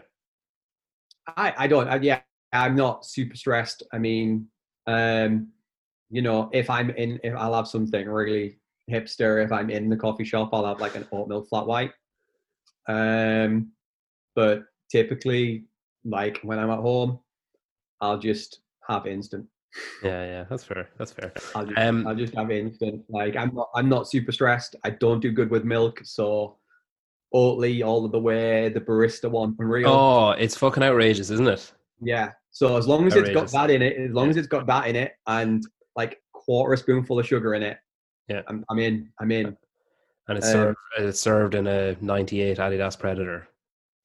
[1.27, 1.87] I, I don't.
[1.87, 2.21] I, yeah,
[2.53, 3.83] I'm not super stressed.
[3.91, 4.47] I mean,
[4.87, 5.49] um,
[6.09, 8.57] you know, if I'm in, if I'll have something really
[8.89, 9.43] hipster.
[9.43, 11.91] If I'm in the coffee shop, I'll have like an oat milk flat white.
[12.87, 13.71] Um,
[14.35, 15.65] but typically,
[16.03, 17.19] like when I'm at home,
[18.01, 19.47] I'll just have instant.
[20.03, 20.89] Yeah, yeah, that's fair.
[20.97, 21.33] That's fair.
[21.55, 23.03] I'll just, Um, I'll just have instant.
[23.09, 24.75] Like I'm not, I'm not super stressed.
[24.83, 26.57] I don't do good with milk, so
[27.33, 28.69] Oatly all of the way.
[28.69, 29.89] The barista one, unreal.
[29.89, 31.73] Oh, it's fucking outrageous, isn't it?
[32.01, 32.31] Yeah.
[32.51, 34.87] So as long as it's got that in it, as long as it's got that
[34.87, 35.61] in it, and
[35.97, 37.77] like quarter a spoonful of sugar in it,
[38.29, 38.41] Yeah.
[38.47, 39.09] I'm, I'm in.
[39.19, 39.57] I'm in.
[40.27, 40.77] And it's Um, served.
[40.99, 43.47] It's served in a '98 Adidas Predator.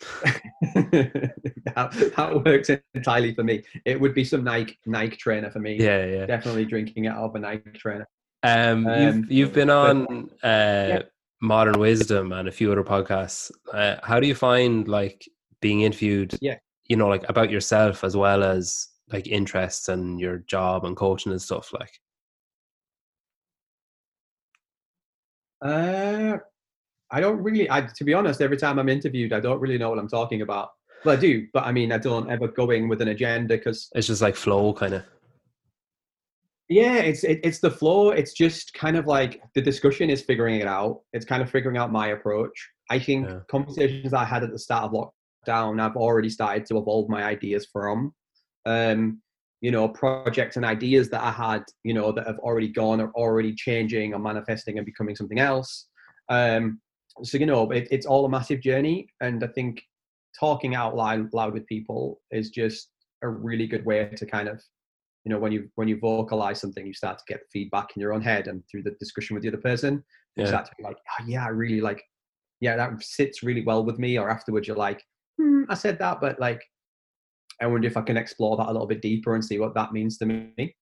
[0.75, 3.63] that, that works entirely for me.
[3.85, 5.77] It would be some Nike Nike trainer for me.
[5.79, 6.27] Yeah, yeah.
[6.27, 8.07] Definitely drinking it out of a Nike trainer.
[8.43, 11.01] Um, Um, you've you've been on uh,
[11.43, 13.51] Modern Wisdom and a few other podcasts.
[13.73, 15.29] Uh, how do you find like
[15.61, 16.37] being interviewed?
[16.41, 16.57] Yeah.
[16.87, 21.33] you know, like about yourself as well as like interests and your job and coaching
[21.33, 21.73] and stuff.
[21.73, 21.93] Like,
[25.63, 26.39] Uh,
[27.13, 27.71] I don't really.
[27.71, 30.43] I to be honest, every time I'm interviewed, I don't really know what I'm talking
[30.43, 30.71] about.
[31.05, 33.89] Well, I do, but I mean, I don't ever go in with an agenda because
[33.95, 35.03] it's just like flow, kind of.
[36.69, 38.11] Yeah, it's it, it's the flow.
[38.11, 41.01] It's just kind of like the discussion is figuring it out.
[41.13, 42.71] It's kind of figuring out my approach.
[42.91, 43.41] I think Yeah.
[43.49, 47.67] conversations I had at the start of lockdown, I've already started to evolve my ideas
[47.73, 48.15] from.
[48.67, 49.21] Um,
[49.63, 53.11] you know, projects and ideas that I had, you know, that have already gone are
[53.13, 55.87] already changing or manifesting and becoming something else.
[56.29, 56.81] Um,
[57.23, 59.83] so you know, it, it's all a massive journey, and I think
[60.39, 62.91] talking out loud, loud with people is just
[63.23, 64.63] a really good way to kind of
[65.25, 68.13] you know when you when you vocalize something you start to get feedback in your
[68.13, 70.03] own head and through the discussion with the other person
[70.37, 70.49] you Yeah.
[70.49, 72.03] start to be like oh, yeah i really like
[72.61, 75.03] yeah that sits really well with me or afterwards you're like
[75.39, 76.63] hmm, i said that but like
[77.61, 79.93] i wonder if i can explore that a little bit deeper and see what that
[79.93, 80.75] means to me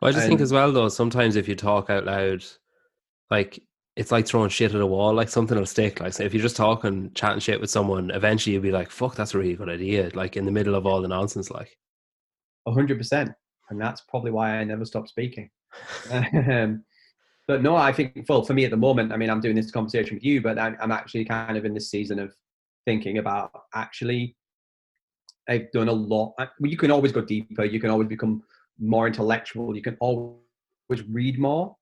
[0.00, 0.88] Well, I just think as well though.
[0.88, 2.44] Sometimes if you talk out loud,
[3.30, 3.62] like
[4.00, 5.12] it's like throwing shit at a wall.
[5.12, 6.00] Like something will stick.
[6.00, 9.14] Like so if you're just talking, chatting shit with someone, eventually you'll be like, "Fuck,
[9.14, 11.76] that's a really good idea." Like in the middle of all the nonsense, like.
[12.68, 13.34] 100%
[13.70, 15.48] and that's probably why i never stopped speaking
[16.10, 16.84] um,
[17.48, 19.70] but no i think well for me at the moment i mean i'm doing this
[19.70, 22.34] conversation with you but I'm, I'm actually kind of in this season of
[22.84, 24.36] thinking about actually
[25.48, 28.42] i've done a lot I, well, you can always go deeper you can always become
[28.78, 31.76] more intellectual you can always read more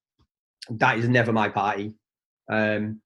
[0.71, 1.97] that is never my party
[2.51, 3.01] um,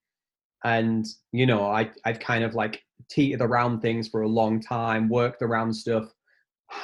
[0.65, 5.09] and you know I I've kind of like teetered around things for a long time,
[5.09, 6.13] worked around stuff.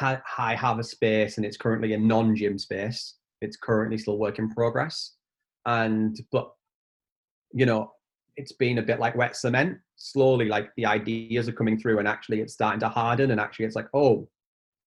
[0.01, 3.15] I have a space, and it's currently a non-gym space.
[3.41, 5.15] It's currently still work in progress,
[5.67, 6.53] and but
[7.53, 7.93] you know
[8.37, 9.79] it's been a bit like wet cement.
[9.97, 13.33] Slowly, like the ideas are coming through, and actually it's starting to harden.
[13.33, 14.29] And actually, it's like, oh,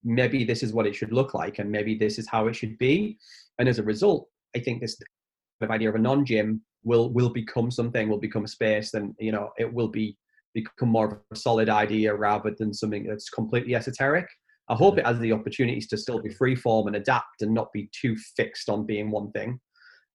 [0.03, 2.77] maybe this is what it should look like, and maybe this is how it should
[2.77, 3.17] be.
[3.59, 4.97] And as a result, I think this
[5.69, 9.51] idea of a non-gym will will become something, will become a space, and you know,
[9.57, 10.17] it will be
[10.53, 14.27] become more of a solid idea rather than something that's completely esoteric.
[14.69, 17.73] I hope it has the opportunities to still be free form and adapt and not
[17.73, 19.59] be too fixed on being one thing.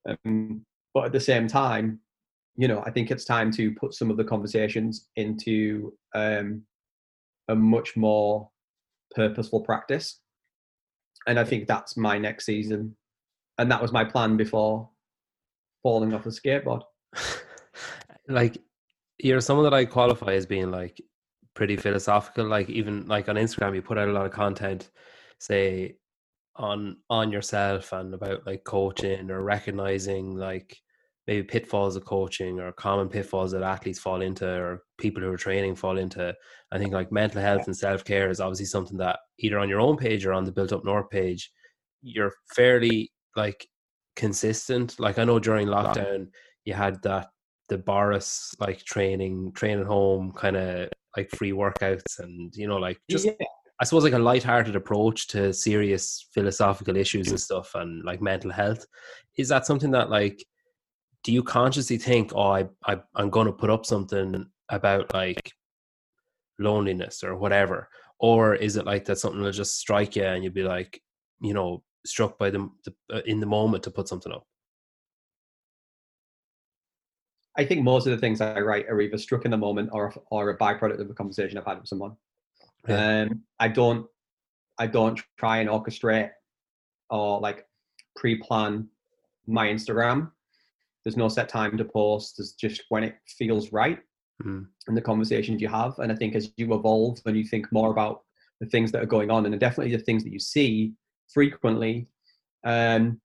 [0.09, 2.01] Um, but at the same time,
[2.57, 6.63] you know, I think it's time to put some of the conversations into um,
[7.49, 8.49] a much more
[9.15, 10.21] purposeful practice.
[11.27, 12.97] And I think that's my next season.
[13.59, 14.89] And that was my plan before
[15.87, 16.83] falling off a skateboard.
[18.29, 18.59] like,
[19.19, 21.01] you're someone that I qualify as being like
[21.55, 22.45] pretty philosophical.
[22.45, 24.91] Like, even like on Instagram, you put out a lot of content,
[25.39, 25.95] say,
[26.57, 30.77] on on yourself and about like coaching or recognizing like
[31.29, 35.37] maybe pitfalls of coaching or common pitfalls that athletes fall into or people who are
[35.37, 36.35] training fall into.
[36.73, 39.81] I think like mental health and self care is obviously something that either on your
[39.81, 41.49] own page or on the Built Up North page,
[42.03, 43.69] you're fairly like
[44.17, 44.99] consistent.
[44.99, 46.29] Like I know during lockdown
[46.65, 47.29] you had that
[47.69, 52.99] the Boris like training, training home kind of like free workouts and you know like
[53.11, 53.33] just yeah.
[53.81, 58.51] I suppose like a light-hearted approach to serious philosophical issues and stuff and like mental
[58.51, 58.87] health.
[59.37, 60.45] Is that something that like
[61.25, 65.53] do you consciously think, oh, I, I I'm going to put up something about like
[66.59, 70.53] loneliness or whatever, or is it like that something will just strike you and you'll
[70.53, 71.03] be like,
[71.41, 74.47] you know, struck by the, the uh, in the moment to put something up?
[77.57, 80.15] I think most of the things I write are either struck in the moment or
[80.31, 82.17] or a byproduct of a conversation I've had with someone.
[82.89, 83.23] Yeah.
[83.23, 84.07] Um, I don't
[84.79, 86.31] I don't try and orchestrate
[87.11, 87.67] or like
[88.15, 88.89] pre-plan
[89.47, 90.31] my Instagram.
[91.05, 92.37] There's no set time to post.
[92.37, 94.01] There's just when it feels right
[94.45, 94.67] mm.
[94.87, 95.99] and the conversations you have.
[95.99, 98.23] And I think as you evolve and you think more about
[98.61, 100.95] the things that are going on and definitely the things that you see
[101.33, 102.09] frequently,
[102.65, 103.21] um,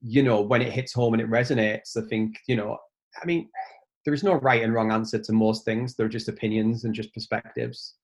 [0.00, 2.78] you know, when it hits home and it resonates, I think, you know,
[3.20, 3.48] I mean,
[4.04, 5.94] there is no right and wrong answer to most things.
[5.94, 7.94] They're just opinions and just perspectives.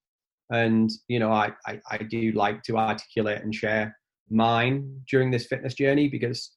[0.51, 3.97] And, you know, I, I, I do like to articulate and share
[4.31, 6.51] mine during this fitness journey because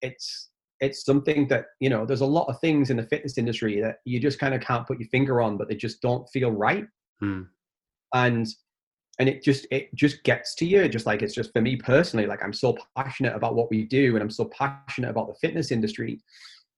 [0.00, 0.50] it's
[0.80, 3.98] it's something that you know there's a lot of things in the fitness industry that
[4.04, 6.84] you just kind of can't put your finger on but they just don't feel right
[7.20, 7.42] hmm.
[8.14, 8.48] and
[9.18, 12.26] and it just it just gets to you just like it's just for me personally
[12.26, 15.70] like i'm so passionate about what we do and i'm so passionate about the fitness
[15.70, 16.20] industry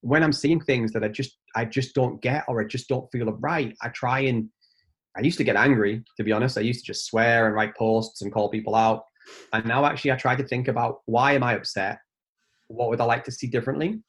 [0.01, 3.11] when i'm seeing things that i just i just don't get or i just don't
[3.12, 4.49] feel right i try and
[5.16, 7.77] i used to get angry to be honest i used to just swear and write
[7.77, 9.05] posts and call people out
[9.53, 11.99] and now actually i try to think about why am i upset
[12.68, 14.01] what would I like to see differently?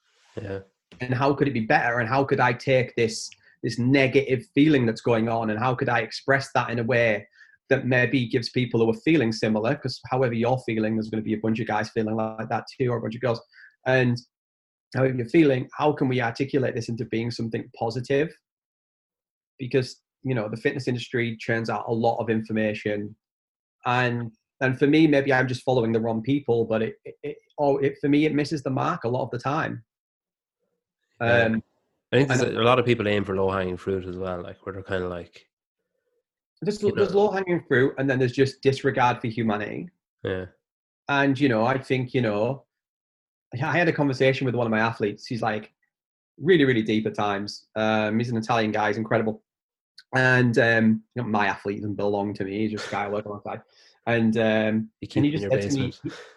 [0.41, 0.59] Yeah.
[0.99, 1.99] And how could it be better?
[1.99, 3.29] And how could I take this
[3.63, 7.27] this negative feeling that's going on and how could I express that in a way
[7.69, 11.27] that maybe gives people who are feeling similar, because however you're feeling, there's going to
[11.27, 13.41] be a bunch of guys feeling like that too, or a bunch of girls.
[13.85, 14.17] And
[14.95, 18.29] however you're feeling, how can we articulate this into being something positive?
[19.57, 23.15] Because you know the fitness industry churns out a lot of information,
[23.85, 27.37] and and for me maybe i'm just following the wrong people but it, it, it
[27.59, 29.83] oh it for me it misses the mark a lot of the time
[31.21, 31.61] um
[32.11, 34.65] i think there's a lot of people aim for low hanging fruit as well like
[34.65, 35.47] where they're kind of like
[36.61, 39.89] there's, there's low hanging fruit and then there's just disregard for humanity.
[40.23, 40.45] Yeah.
[41.09, 42.63] And you know i think you know
[43.53, 45.27] i had a conversation with one of my athletes.
[45.27, 45.71] He's like
[46.39, 47.67] really really deep at times.
[47.75, 48.87] Um he's an italian guy.
[48.87, 49.43] He's incredible.
[50.15, 52.59] And um you know, my athlete doesn't belong to me.
[52.59, 53.61] He's just a guy I work alongside.
[54.07, 55.93] And um, and he just said to me,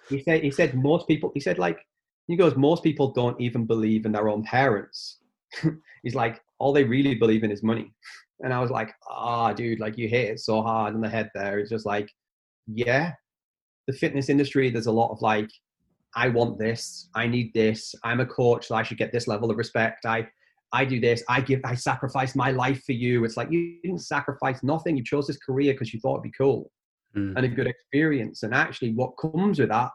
[0.09, 1.87] he said, he said most people, he said like,
[2.27, 5.19] he goes, most people don't even believe in their own parents.
[6.03, 7.93] He's like, all they really believe in is money.
[8.41, 11.09] And I was like, ah, oh, dude, like you hit it so hard in the
[11.09, 11.59] head there.
[11.59, 12.09] It's just like,
[12.67, 13.13] yeah,
[13.87, 15.51] the fitness industry, there's a lot of like,
[16.15, 19.51] I want this, I need this, I'm a coach, so I should get this level
[19.51, 20.07] of respect.
[20.07, 20.29] I,
[20.73, 23.25] I do this, I give, I sacrifice my life for you.
[23.25, 24.97] It's like you didn't sacrifice nothing.
[24.97, 26.71] You chose this career because you thought it'd be cool
[27.17, 27.35] mm.
[27.37, 28.43] and a good experience.
[28.43, 29.91] And actually, what comes with that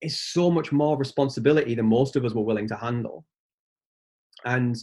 [0.00, 3.24] is so much more responsibility than most of us were willing to handle.
[4.44, 4.76] And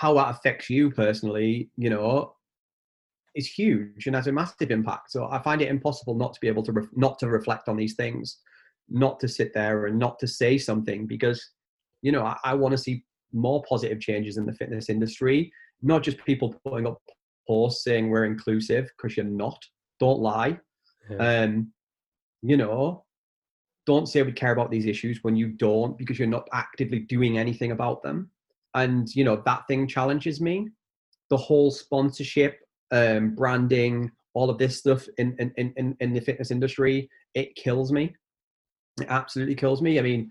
[0.00, 2.32] how that affects you personally, you know,
[3.34, 5.12] is huge and has a massive impact.
[5.12, 7.76] So I find it impossible not to be able to re- not to reflect on
[7.76, 8.38] these things,
[8.88, 11.46] not to sit there and not to say something because,
[12.00, 15.52] you know, I, I want to see more positive changes in the fitness industry.
[15.82, 17.02] not just people putting up
[17.46, 19.62] posts saying we're inclusive because you're not.
[19.98, 20.58] Don't lie.
[21.10, 21.42] Yeah.
[21.42, 21.72] Um,
[22.40, 23.04] you know,
[23.84, 27.36] don't say we care about these issues when you don't because you're not actively doing
[27.36, 28.30] anything about them.
[28.74, 30.68] And you know that thing challenges me.
[31.28, 32.60] The whole sponsorship,
[32.92, 37.92] um, branding, all of this stuff in in, in in the fitness industry, it kills
[37.92, 38.14] me.
[39.00, 39.98] It absolutely kills me.
[39.98, 40.30] I mean,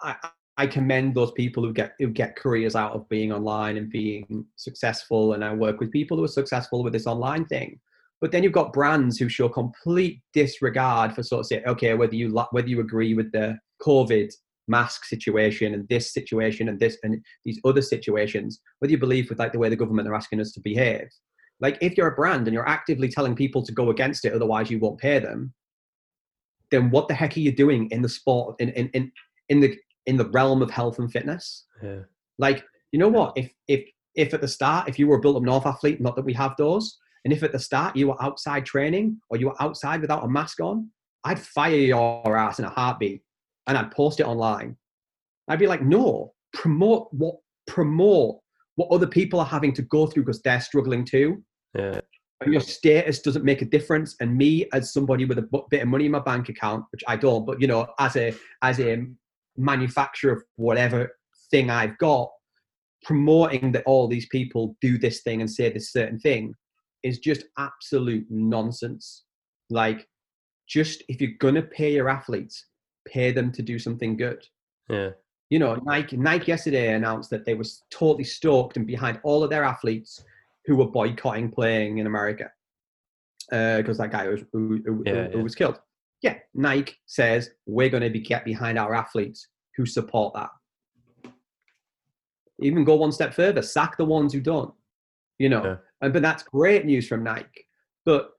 [0.00, 0.16] I
[0.58, 4.46] I commend those people who get who get careers out of being online and being
[4.56, 5.34] successful.
[5.34, 7.80] And I work with people who are successful with this online thing.
[8.20, 12.14] But then you've got brands who show complete disregard for sort of say, okay, whether
[12.14, 14.32] you whether you agree with the COVID
[14.68, 19.38] mask situation and this situation and this and these other situations, whether you believe with
[19.38, 21.08] like the way the government are asking us to behave.
[21.60, 24.70] Like if you're a brand and you're actively telling people to go against it, otherwise
[24.70, 25.54] you won't pay them,
[26.70, 29.12] then what the heck are you doing in the sport in in in,
[29.48, 29.76] in the
[30.06, 31.64] in the realm of health and fitness?
[31.82, 32.00] Yeah.
[32.38, 33.32] Like, you know what?
[33.36, 36.16] If if if at the start, if you were a built up north athlete, not
[36.16, 39.46] that we have those, and if at the start you were outside training or you
[39.46, 40.90] were outside without a mask on,
[41.24, 43.22] I'd fire your ass in a heartbeat
[43.66, 44.76] and I'd post it online.
[45.48, 48.40] I'd be like, no, promote what promote
[48.76, 51.42] what other people are having to go through because they're struggling too.
[51.74, 52.00] Yeah.
[52.42, 54.14] And your status doesn't make a difference.
[54.20, 57.16] And me, as somebody with a bit of money in my bank account, which I
[57.16, 59.06] don't, but you know, as a as a
[59.56, 61.16] manufacturer of whatever
[61.50, 62.30] thing I've got,
[63.02, 66.52] promoting that all these people do this thing and say this certain thing
[67.02, 69.24] is just absolute nonsense.
[69.70, 70.06] Like,
[70.68, 72.66] just if you're gonna pay your athletes,
[73.06, 74.44] pay them to do something good.
[74.88, 75.10] Yeah.
[75.50, 79.50] You know, Nike Nike yesterday announced that they were totally stoked and behind all of
[79.50, 80.24] their athletes
[80.64, 82.50] who were boycotting playing in America
[83.48, 85.42] because uh, that guy was, who, who, yeah, who yeah.
[85.42, 85.80] was killed.
[86.22, 90.50] Yeah, Nike says we're going to be get behind our athletes who support that.
[92.60, 94.72] Even go one step further, sack the ones who don't.
[95.38, 95.76] You know, Yeah.
[96.00, 97.66] and but that's great news from Nike.
[98.04, 98.30] But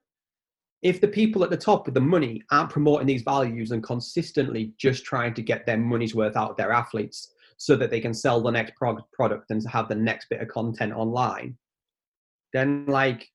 [0.81, 4.73] if the people at the top with the money aren't promoting these values and consistently
[4.77, 8.13] just trying to get their money's worth out of their athletes so that they can
[8.13, 11.57] sell the next prog- product and have the next bit of content online,
[12.53, 13.27] then like,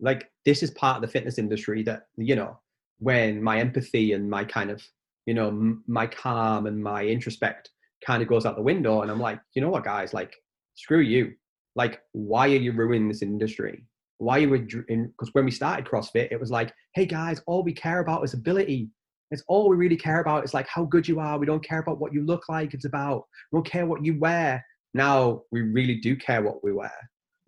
[0.00, 2.58] like this is part of the fitness industry that you know
[2.98, 4.82] when my empathy and my kind of
[5.24, 7.70] you know m- my calm and my introspect
[8.04, 10.12] kind of goes out the window and i'm like you know what guys?
[10.12, 10.34] Like
[10.74, 11.32] screw you.
[11.76, 13.84] Like why are you ruining this industry
[14.18, 14.54] why you
[14.88, 18.24] in because when we started crossfit it was like hey guys all we care about
[18.24, 18.88] is ability.
[19.30, 21.38] It's all we really care about is like how good you are.
[21.38, 22.74] We don't care about what you look like.
[22.74, 24.64] It's about we don't care what you wear.
[24.92, 26.92] Now we really do care what we wear.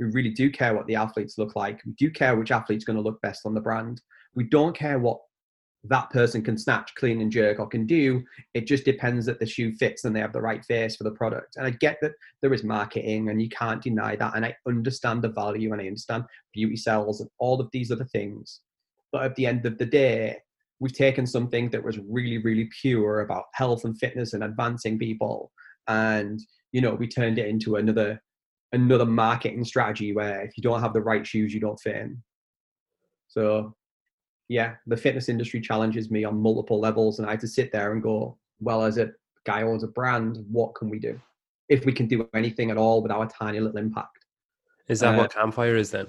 [0.01, 1.81] We really do care what the athletes look like.
[1.87, 4.01] We do care which athlete's going to look best on the brand.
[4.35, 5.21] We don't care what
[5.89, 8.23] that person can snatch, clean, and jerk or can do.
[8.55, 11.11] It just depends that the shoe fits and they have the right face for the
[11.13, 11.57] product.
[11.57, 14.35] And I get that there is marketing and you can't deny that.
[14.37, 18.05] And I understand the value and I understand beauty sells and all of these other
[18.05, 18.61] things.
[19.13, 20.39] But at the end of the day,
[20.81, 25.53] we've taken something that was really, really pure about health and fitness and advancing people.
[25.89, 26.41] And,
[26.73, 28.21] you know, we turned it into another
[28.73, 32.23] another marketing strategy where if you don't have the right shoes, you don't fit in.
[33.29, 33.75] So
[34.49, 37.93] yeah, the fitness industry challenges me on multiple levels, and I had to sit there
[37.93, 39.11] and go, well, as a
[39.45, 41.21] guy who owns a brand, what can we do?
[41.69, 44.25] If we can do anything at all with our tiny little impact.
[44.89, 46.07] Is that Uh, what campfire is then?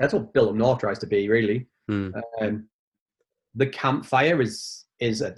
[0.00, 1.68] That's what Up North tries to be, really.
[1.88, 2.10] Hmm.
[2.40, 2.68] Um,
[3.54, 5.34] the campfire is is a,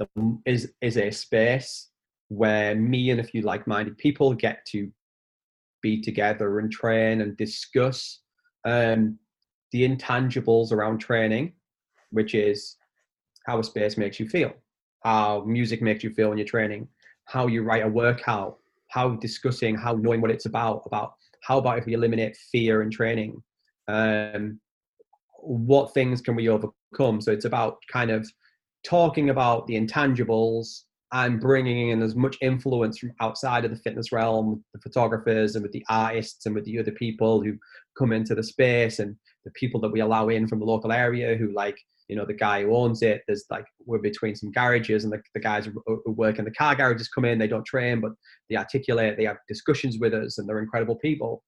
[0.46, 1.90] is is a space
[2.28, 4.90] where me and a few like-minded people get to
[5.82, 8.20] be together and train and discuss
[8.64, 9.18] um,
[9.72, 11.52] the intangibles around training,
[12.10, 12.76] which is
[13.46, 14.52] how a space makes you feel,
[15.02, 16.88] how music makes you feel when you're training,
[17.24, 21.78] how you write a workout, how discussing, how knowing what it's about, about how about
[21.78, 23.42] if we eliminate fear in training,
[23.88, 24.60] um,
[25.38, 27.20] what things can we overcome?
[27.20, 28.30] So it's about kind of
[28.84, 30.82] talking about the intangibles
[31.12, 35.62] and bringing in as much influence from outside of the fitness realm, the photographers and
[35.62, 37.56] with the artists and with the other people who
[37.98, 41.36] come into the space and the people that we allow in from the local area
[41.36, 41.78] who like
[42.08, 45.22] you know the guy who owns it there's like we're between some garages and the,
[45.34, 48.12] the guys who work in the car garages come in they don't train but
[48.50, 51.42] they articulate they have discussions with us and they're incredible people.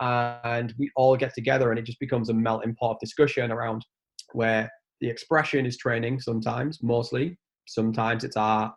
[0.00, 3.84] And we all get together and it just becomes a melting pot of discussion around
[4.32, 4.70] where
[5.00, 7.38] the expression is training sometimes mostly.
[7.66, 8.72] Sometimes it's art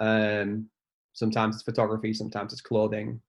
[0.00, 0.68] um,
[1.14, 3.20] sometimes it's photography sometimes it's clothing.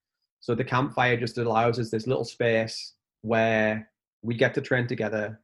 [0.41, 3.89] So the campfire just allows us this little space where
[4.21, 5.39] we get to train together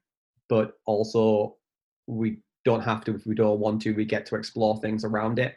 [0.49, 1.55] but also
[2.07, 5.39] we don't have to if we don't want to we get to explore things around
[5.39, 5.55] it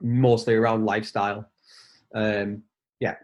[0.00, 1.50] mostly around lifestyle
[2.14, 2.62] um
[3.00, 3.14] yeah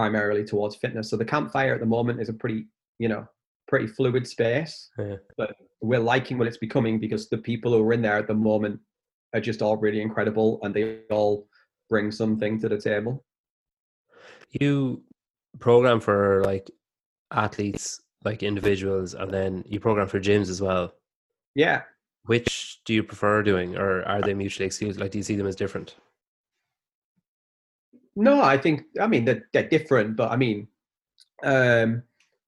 [0.00, 1.10] primarily towards fitness.
[1.10, 2.66] So the campfire at the moment is a pretty,
[2.98, 3.26] you know,
[3.68, 4.88] pretty fluid space.
[4.98, 5.16] Yeah.
[5.36, 8.34] But we're liking what it's becoming because the people who are in there at the
[8.34, 8.80] moment
[9.34, 11.46] are just all really incredible and they all
[11.90, 13.24] bring something to the table.
[14.58, 15.02] You
[15.58, 16.70] program for like
[17.30, 20.92] athletes, like individuals, and then you program for gyms as well.
[21.54, 21.82] Yeah.
[22.26, 25.00] Which do you prefer doing, or are they mutually exclusive?
[25.00, 25.96] Like, do you see them as different?
[28.16, 30.68] No, I think I mean they're, they're different, but I mean,
[31.42, 32.02] um,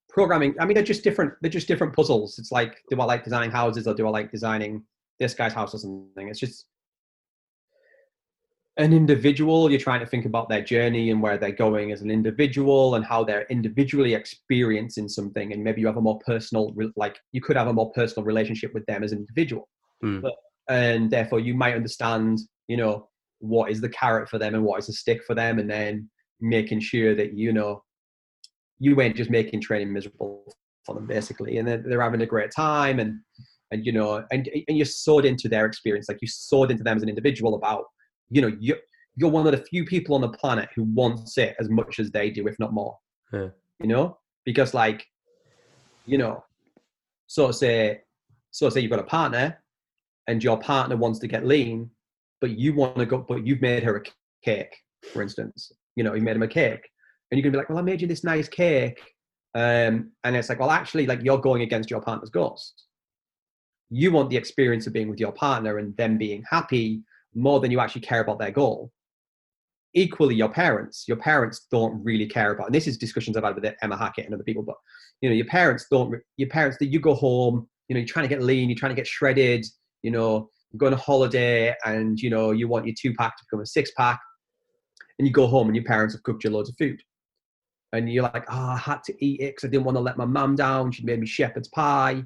[0.08, 0.54] programming.
[0.60, 1.34] I mean, they're just different.
[1.40, 2.38] They're just different puzzles.
[2.38, 4.84] It's like, do I like designing houses, or do I like designing
[5.18, 6.28] this guy's house or something?
[6.28, 6.66] It's just
[8.78, 9.70] an individual.
[9.70, 13.04] You're trying to think about their journey and where they're going as an individual, and
[13.04, 15.52] how they're individually experiencing something.
[15.52, 18.72] And maybe you have a more personal, like you could have a more personal relationship
[18.74, 19.68] with them as an individual,
[20.02, 20.22] Mm.
[20.22, 20.34] but
[20.68, 23.08] and therefore you might understand, you know,
[23.40, 26.08] what is the carrot for them and what is the stick for them, and then
[26.40, 27.82] making sure that you know
[28.78, 30.44] you ain't just making training miserable
[30.84, 33.20] for them basically, and then they're having a great time and
[33.70, 36.96] and you know and and you're sewed into their experience, like you sewed into them
[36.96, 37.84] as an individual about
[38.30, 38.76] you know you
[39.16, 42.10] you're one of the few people on the planet who wants it as much as
[42.10, 42.96] they do, if not more.
[43.32, 43.48] Yeah.
[43.80, 45.04] You know, because like,
[46.06, 46.44] you know,
[47.26, 48.00] so say,
[48.50, 49.62] so say you've got a partner,
[50.28, 51.90] and your partner wants to get lean,
[52.40, 54.02] but you want to go, but you've made her a
[54.44, 54.74] cake,
[55.12, 55.72] for instance.
[55.96, 56.88] You know, you made him a cake,
[57.30, 59.00] and you're gonna be like, well, I made you this nice cake,
[59.54, 62.74] um, and it's like, well, actually, like you're going against your partner's goals.
[63.90, 67.02] You want the experience of being with your partner and them being happy
[67.34, 68.90] more than you actually care about their goal.
[69.94, 73.54] Equally, your parents, your parents don't really care about, and this is discussions I've had
[73.54, 74.76] with Emma Hackett and other people, but
[75.20, 78.26] you know, your parents don't, your parents, that you go home, you know, you're trying
[78.26, 79.66] to get lean, you're trying to get shredded,
[80.02, 83.36] you know, you go on a holiday and, you know, you want your two pack
[83.36, 84.18] to become a six pack,
[85.18, 87.00] and you go home and your parents have cooked you loads of food.
[87.92, 90.16] And you're like, oh, I had to eat it because I didn't want to let
[90.16, 90.92] my mum down.
[90.92, 92.22] She made me shepherd's pie.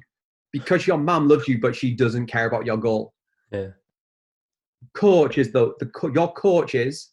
[0.53, 3.13] Because your mum loves you, but she doesn't care about your goal
[3.51, 3.71] Yeah.
[4.93, 7.11] Coaches though the your coaches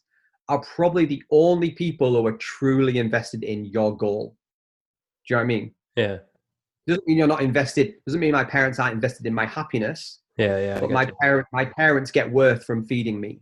[0.49, 4.35] are probably the only people who are truly invested in your goal
[5.27, 6.17] do you know what i mean Yeah.
[6.87, 10.57] doesn't mean you're not invested doesn't mean my parents aren't invested in my happiness Yeah.
[10.59, 10.79] Yeah.
[10.79, 13.41] But my parent my parents get worth from feeding me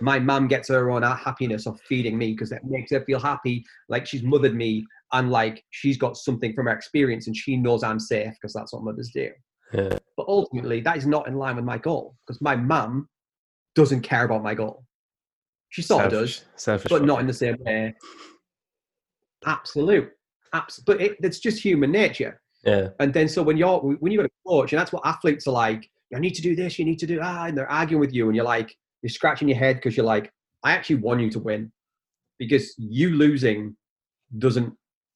[0.00, 3.64] my mum gets her own happiness of feeding me because it makes her feel happy
[3.88, 7.82] like she's mothered me and like she's got something from her experience and she knows
[7.82, 9.30] i'm safe because that's what mothers do
[9.72, 9.98] Yeah.
[10.16, 13.08] but ultimately that is not in line with my goal because my mum
[13.76, 14.84] doesn't care about my goal
[15.68, 16.52] she sort of does Selfish.
[16.56, 16.90] Selfish.
[16.90, 17.94] but not in the same way
[19.46, 20.10] absolute
[20.52, 22.88] Abs- but it, it's just human nature Yeah.
[23.00, 25.52] and then so when you're when you've got a coach and that's what athletes are
[25.52, 28.14] like you need to do this you need to do ah and they're arguing with
[28.14, 30.32] you and you're like you're scratching your head because you're like
[30.64, 31.70] i actually want you to win
[32.38, 33.76] because you losing
[34.38, 34.72] doesn't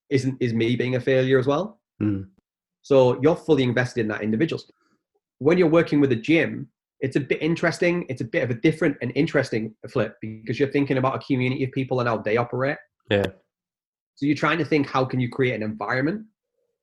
[0.09, 2.25] isn't is me being a failure as well Mm.
[2.81, 4.59] so you're fully invested in that individual.
[5.37, 6.67] When you're working with a gym,
[7.01, 8.05] it's a bit interesting.
[8.09, 11.63] It's a bit of a different and interesting flip because you're thinking about a community
[11.63, 12.77] of people and how they operate.
[13.09, 13.25] Yeah.
[14.15, 16.25] So you're trying to think how can you create an environment,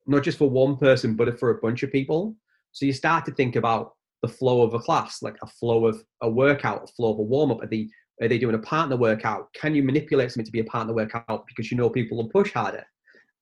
[0.07, 2.35] not just for one person, but for a bunch of people.
[2.73, 6.03] So you start to think about the flow of a class, like a flow of
[6.21, 7.63] a workout, a flow of a warm up.
[7.63, 7.87] Are they
[8.21, 9.47] are they doing a partner workout?
[9.53, 12.51] Can you manipulate something to be a partner workout because you know people will push
[12.51, 12.83] harder?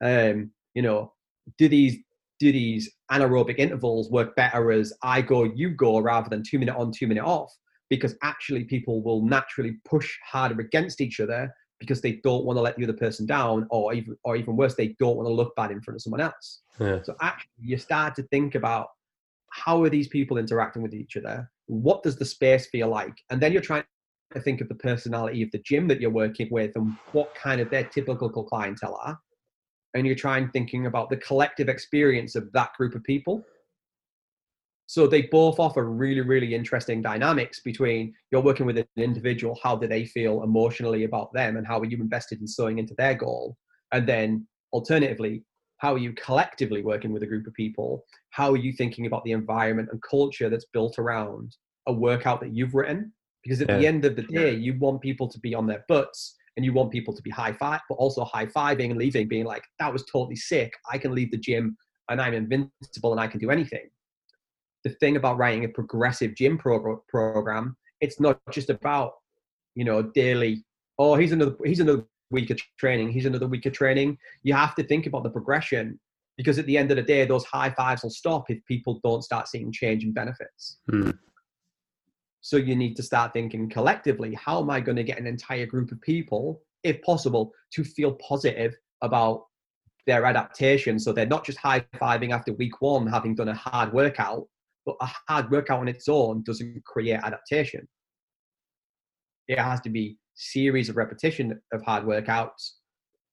[0.04, 1.14] Um, you know,
[1.58, 1.98] do these
[2.40, 6.76] do these anaerobic intervals work better as I go, you go, rather than two minute
[6.76, 7.52] on, two minute off?
[7.90, 12.62] Because actually, people will naturally push harder against each other because they don't want to
[12.62, 15.56] let the other person down, or even, or even worse, they don't want to look
[15.56, 16.62] bad in front of someone else.
[16.80, 17.02] Yeah.
[17.04, 18.88] So actually, you start to think about
[19.52, 21.50] how are these people interacting with each other?
[21.68, 23.14] What does the space feel like?
[23.30, 23.84] And then you're trying
[24.34, 27.62] to think of the personality of the gym that you're working with and what kind
[27.62, 29.18] of their typical clientele are.
[29.94, 33.44] And you're trying thinking about the collective experience of that group of people.
[34.86, 39.76] So they both offer really, really interesting dynamics between you're working with an individual, how
[39.76, 43.14] do they feel emotionally about them, and how are you invested in sewing into their
[43.14, 43.58] goal?
[43.92, 45.44] And then alternatively,
[45.80, 48.06] how are you collectively working with a group of people?
[48.30, 51.56] How are you thinking about the environment and culture that's built around
[51.88, 53.12] a workout that you've written?
[53.44, 56.36] Because at the end of the day, you want people to be on their butts
[56.58, 59.46] and you want people to be high five, but also high fiving and leaving, being
[59.46, 60.74] like, that was totally sick.
[60.92, 61.78] I can leave the gym
[62.10, 63.90] and I'm invincible and I can do anything.
[64.84, 69.14] The thing about writing a progressive gym progr- program, it's not just about,
[69.76, 70.66] you know, daily,
[70.98, 74.18] oh, he's another, he's another week of training, he's another week of training.
[74.42, 76.00] You have to think about the progression
[76.38, 79.24] because at the end of the day, those high fives will stop if people don't
[79.24, 80.78] start seeing change and benefits.
[80.92, 81.18] Mm.
[82.48, 85.66] So you need to start thinking collectively, how am I going to get an entire
[85.66, 89.46] group of people if possible, to feel positive about
[90.06, 91.00] their adaptation.
[91.00, 94.48] So they're not just high fiving after week one, having done a hard workout,
[94.86, 97.88] but a hard workout on its own doesn't create adaptation.
[99.48, 102.72] It has to be series of repetition of hard workouts,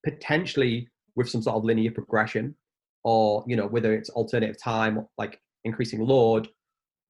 [0.04, 2.56] potentially with some sort of linear progression,
[3.04, 6.48] or you know whether it's alternative time like increasing load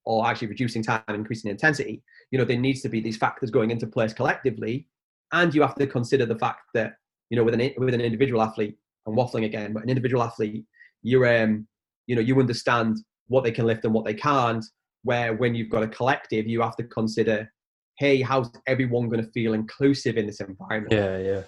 [0.07, 3.50] or actually reducing time and increasing intensity you know there needs to be these factors
[3.50, 4.88] going into place collectively.
[5.32, 6.94] And you have to consider the fact that
[7.30, 8.76] you know with an with an individual athlete
[9.07, 10.64] i'm waffling again but an individual athlete
[11.02, 11.66] you're, um
[12.07, 12.98] you know you understand
[13.28, 14.64] what they can lift and what they can't
[15.02, 17.50] where when you've got a collective you have to consider
[17.98, 20.92] hey how's everyone going to feel inclusive in this environment?
[20.92, 21.42] Yeah yeah.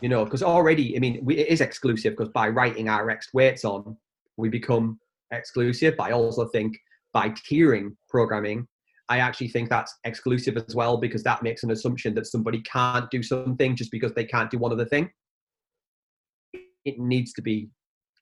[0.00, 3.34] You know, because already, I mean, we, it is exclusive because by writing our X
[3.34, 3.96] weights on,
[4.36, 5.00] we become
[5.32, 5.96] exclusive.
[5.98, 6.78] But I also think
[7.12, 8.66] by tiering programming,
[9.08, 13.10] I actually think that's exclusive as well because that makes an assumption that somebody can't
[13.10, 15.10] do something just because they can't do one other thing.
[16.84, 17.70] It needs to be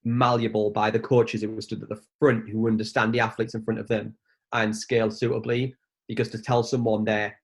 [0.05, 3.81] malleable by the coaches who stood at the front who understand the athletes in front
[3.81, 4.15] of them
[4.53, 5.75] and scale suitably
[6.07, 7.37] because to tell someone they're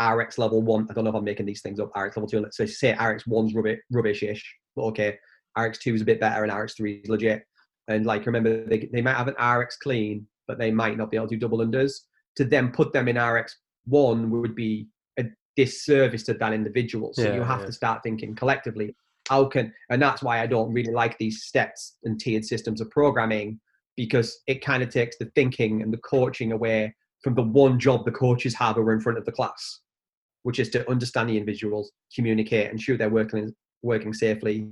[0.00, 0.86] RX level one.
[0.88, 1.90] I don't know if I'm making these things up.
[1.96, 2.40] RX level two.
[2.40, 5.18] Let's say RX one's rubbish, rubbish-ish, but okay.
[5.58, 7.42] RX two is a bit better, and RX three is legit.
[7.88, 11.16] And like, remember, they they might have an RX clean, but they might not be
[11.16, 11.92] able to do double unders.
[12.36, 14.86] To then put them in RX one would be
[15.18, 15.24] a
[15.56, 17.12] disservice to that individual.
[17.14, 17.66] So yeah, you have yeah.
[17.66, 18.94] to start thinking collectively.
[19.28, 22.90] How can and that's why I don't really like these steps and tiered systems of
[22.90, 23.60] programming
[23.96, 28.04] because it kind of takes the thinking and the coaching away from the one job
[28.04, 29.80] the coaches have who are in front of the class
[30.42, 34.66] which is to understand the individuals, communicate, ensure they're working working safely,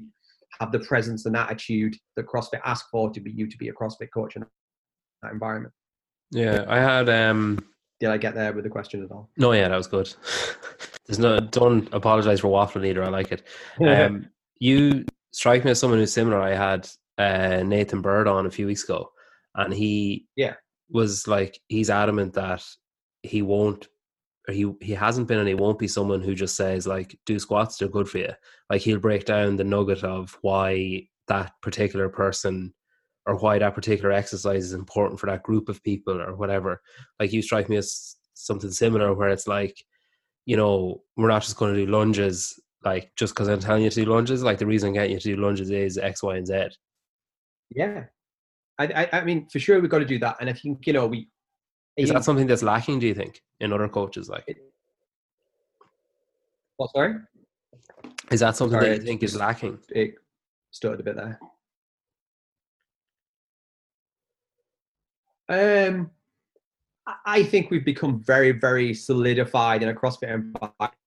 [0.60, 3.72] have the presence and attitude that CrossFit asks for to be you to be a
[3.72, 4.44] CrossFit coach in
[5.22, 5.72] that environment.
[6.30, 7.08] Yeah, I had.
[7.08, 7.64] um
[8.00, 9.30] Did I get there with the question at all?
[9.36, 10.12] No, yeah, that was good.
[11.06, 11.40] There's no.
[11.40, 13.04] Don't apologize for waffling either.
[13.04, 13.42] I like it.
[13.80, 14.28] Um,
[14.58, 16.40] you strike me as someone who's similar.
[16.40, 16.88] I had
[17.18, 19.10] uh, Nathan Bird on a few weeks ago,
[19.54, 20.54] and he yeah
[20.90, 22.64] was like he's adamant that
[23.22, 23.88] he won't
[24.54, 27.76] he he hasn't been and he won't be someone who just says like do squats
[27.76, 28.32] they're good for you.
[28.70, 32.72] Like he'll break down the nugget of why that particular person
[33.26, 36.80] or why that particular exercise is important for that group of people or whatever.
[37.18, 39.82] Like you strike me as something similar where it's like
[40.44, 43.88] you know we're not just going to do lunges like just because i'm telling you
[43.88, 46.36] to do lunges like the reason i'm getting you to do lunges is x y
[46.36, 46.68] and z.
[47.70, 48.04] Yeah.
[48.78, 50.36] I, I, I mean, for sure, we've got to do that.
[50.40, 51.28] And I think, you know, we,
[51.96, 52.98] is that something that's lacking?
[52.98, 54.28] Do you think in other coaches?
[54.28, 54.58] Like,
[56.76, 56.90] what?
[56.94, 57.14] Sorry.
[58.30, 59.78] Is that something sorry, that you think is lacking?
[59.88, 60.14] It
[60.70, 61.38] stuttered a bit there.
[65.48, 66.10] Um,
[67.24, 70.34] I think we've become very, very solidified in a CrossFit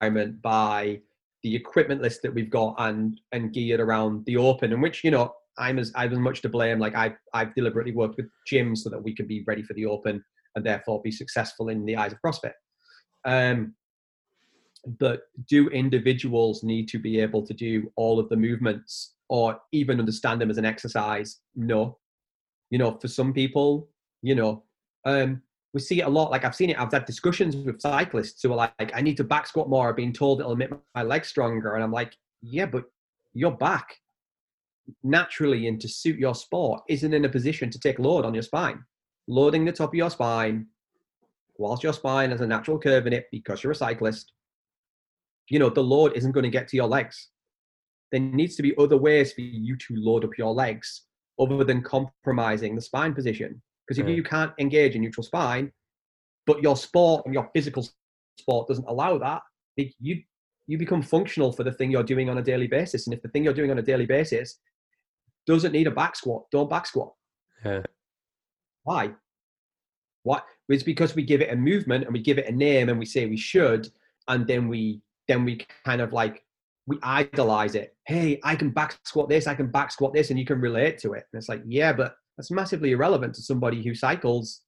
[0.02, 1.02] environment by
[1.44, 5.12] the equipment list that we've got and and geared around the open, in which you
[5.12, 6.80] know I'm as I'm as much to blame.
[6.80, 9.86] Like I've I've deliberately worked with gyms so that we can be ready for the
[9.86, 10.24] open
[10.56, 12.54] and therefore be successful in the eyes of CrossFit.
[13.26, 13.74] Um,
[15.00, 20.00] but do individuals need to be able to do all of the movements or even
[20.00, 21.40] understand them as an exercise?
[21.56, 21.98] No.
[22.70, 23.90] You know, for some people,
[24.22, 24.64] you know,
[25.06, 25.42] um,
[25.74, 26.32] we see it a lot.
[26.32, 26.80] Like I've seen it.
[26.80, 30.14] I've had discussions with cyclists who are like, "I need to back squat more." Being
[30.14, 32.86] told it'll make my legs stronger, and I'm like, "Yeah, but
[33.34, 33.96] your back
[35.04, 38.44] naturally and to suit your sport isn't in a position to take load on your
[38.44, 38.84] spine
[39.30, 40.66] loading the top of your spine
[41.58, 44.34] whilst your spine has a natural curve in it because you're a cyclist,
[45.50, 47.30] you know, the load isn't going to get to your legs.
[48.12, 51.04] There needs to be other ways for you to load up your legs
[51.40, 53.62] other than compromising the spine position.
[53.88, 55.72] Because if you can't engage a neutral spine,
[56.46, 57.88] but your sport and your physical
[58.40, 59.42] sport doesn't allow that,
[59.76, 60.22] you
[60.68, 63.08] you become functional for the thing you're doing on a daily basis.
[63.08, 64.60] And if the thing you're doing on a daily basis
[65.48, 67.12] doesn't need a back squat, don't back squat.
[67.66, 67.82] Yeah.
[68.90, 69.12] Why?
[70.24, 70.42] Why?
[70.68, 73.06] It's because we give it a movement and we give it a name and we
[73.06, 73.88] say we should,
[74.28, 76.44] and then we then we kind of like
[76.88, 77.96] we idolize it.
[78.08, 80.98] Hey, I can back squat this, I can back squat this, and you can relate
[81.04, 81.26] to it.
[81.32, 84.62] And it's like, yeah, but that's massively irrelevant to somebody who cycles,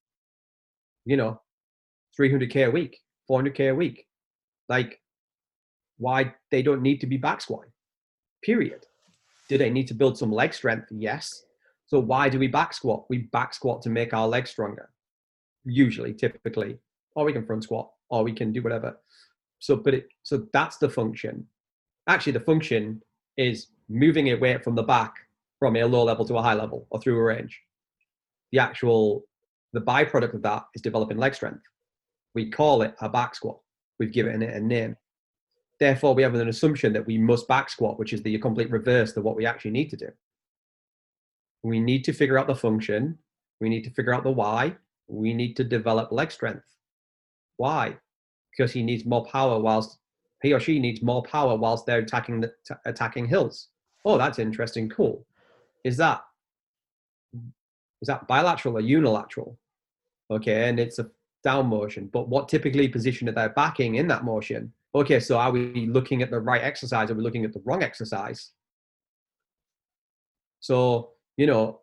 [1.03, 1.41] you know,
[2.19, 4.05] 300k a week, 400k a week.
[4.69, 5.01] Like,
[5.97, 7.72] why they don't need to be back squatting?
[8.43, 8.86] Period.
[9.49, 10.89] Do they need to build some leg strength?
[10.91, 11.43] Yes.
[11.92, 13.04] So why do we back squat?
[13.10, 14.92] We back squat to make our legs stronger,
[15.66, 16.78] usually, typically,
[17.18, 18.98] or we can front squat, or we can do whatever.
[19.60, 21.46] So, but it, so that's the function.
[22.08, 23.02] Actually, the function
[23.36, 25.14] is moving a weight from the back
[25.60, 27.60] from a low level to a high level or through a range.
[28.54, 29.26] The actual,
[29.74, 31.64] the byproduct of that is developing leg strength.
[32.36, 33.60] We call it a back squat.
[34.00, 34.96] We've given it a name.
[35.78, 39.18] therefore we have an assumption that we must back squat, which is the complete reverse
[39.18, 40.08] of what we actually need to do.
[41.64, 43.18] We need to figure out the function.
[43.59, 44.76] We need to figure out the why.
[45.07, 46.66] We need to develop leg strength.
[47.57, 47.97] Why?
[48.51, 49.99] Because he needs more power whilst
[50.41, 53.68] he or she needs more power whilst they're attacking the t- attacking hills.
[54.03, 54.89] Oh, that's interesting.
[54.89, 55.26] Cool.
[55.84, 56.24] Is that
[58.01, 59.59] is that bilateral or unilateral?
[60.32, 61.09] Okay, and it's a
[61.43, 62.09] down motion.
[62.12, 64.74] But what typically position are they backing in that motion?
[64.93, 67.09] Okay, so are we looking at the right exercise?
[67.09, 68.51] Are we looking at the wrong exercise?
[70.59, 71.82] So, you know,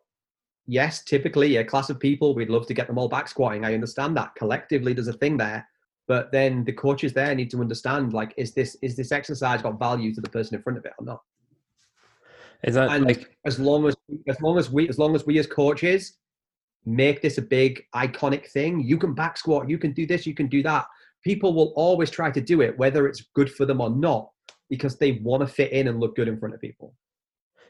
[0.67, 3.65] yes, typically a class of people, we'd love to get them all back squatting.
[3.65, 4.35] I understand that.
[4.35, 5.67] Collectively, there's a thing there.
[6.07, 9.77] But then the coaches there need to understand like, is this is this exercise got
[9.77, 11.21] value to the person in front of it or not?
[12.63, 13.95] Is that and like as long as
[14.27, 16.17] as long as we as long as we as coaches
[16.85, 20.33] make this a big iconic thing, you can back squat, you can do this, you
[20.33, 20.85] can do that.
[21.23, 24.31] People will always try to do it, whether it's good for them or not,
[24.69, 26.93] because they want to fit in and look good in front of people.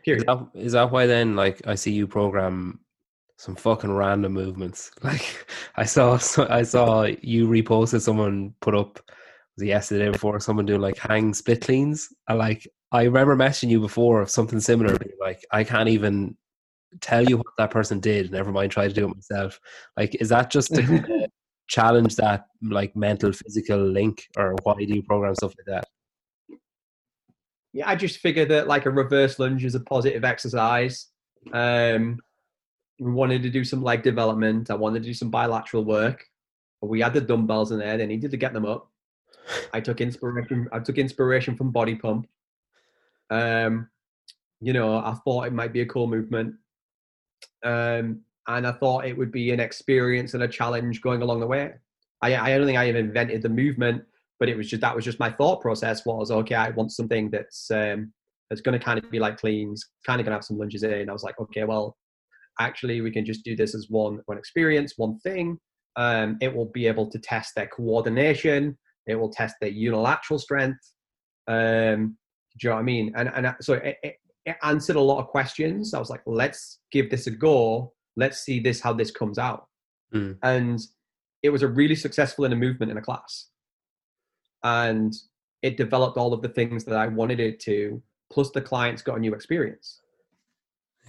[0.04, 0.22] Period.
[0.22, 2.80] Is that, is that why then, like, I see you program
[3.38, 4.92] some fucking random movements?
[5.04, 6.20] Like, I saw,
[6.50, 9.00] I saw you reposted someone put up
[9.56, 12.10] was it yesterday before someone doing like hang split cleans.
[12.28, 14.98] I like, I remember messaging you before of something similar.
[15.20, 16.38] Like, I can't even
[17.02, 18.32] tell you what that person did.
[18.32, 19.60] Never mind, try to do it myself.
[19.98, 21.28] Like, is that just to
[21.68, 25.86] challenge that like mental physical link, or why do you program stuff like that?
[27.74, 31.08] Yeah, I just figured that like a reverse lunge is a positive exercise.
[31.54, 32.20] Um,
[33.00, 34.70] we wanted to do some leg development.
[34.70, 36.26] I wanted to do some bilateral work.
[36.82, 37.98] We had the dumbbells in there.
[37.98, 38.90] They needed to get them up.
[39.74, 40.68] I took inspiration.
[40.72, 42.28] I took inspiration from Body Pump.
[43.30, 43.90] Um,
[44.62, 46.56] you know, I thought it might be a cool movement,
[47.64, 51.48] um, and I thought it would be an experience and a challenge going along the
[51.48, 51.74] way.
[52.22, 54.04] I, I don't think I even invented the movement,
[54.40, 56.56] but it was just that was just my thought process was okay.
[56.56, 58.14] I want something that's um,
[58.50, 60.84] that's going to kind of be like cleans, kind of going to have some lunges
[60.84, 61.10] in.
[61.10, 61.98] I was like, okay, well,
[62.60, 65.58] actually, we can just do this as one one experience, one thing.
[65.96, 68.78] Um, it will be able to test their coordination
[69.10, 70.94] it will test their unilateral strength.
[71.48, 72.18] Um,
[72.58, 73.12] do you know what I mean?
[73.16, 74.16] And and so it, it,
[74.46, 75.94] it answered a lot of questions.
[75.94, 77.94] I was like, let's give this a go.
[78.16, 79.66] Let's see this how this comes out.
[80.14, 80.38] Mm.
[80.44, 80.80] And
[81.42, 83.48] it was a really successful in a movement in a class,
[84.64, 85.14] and
[85.62, 88.02] it developed all of the things that I wanted it to.
[88.32, 90.02] Plus, the clients got a new experience.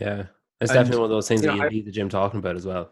[0.01, 0.24] Yeah,
[0.61, 2.57] it's and, definitely one of those things that know, you need the gym talking about
[2.57, 2.90] as well.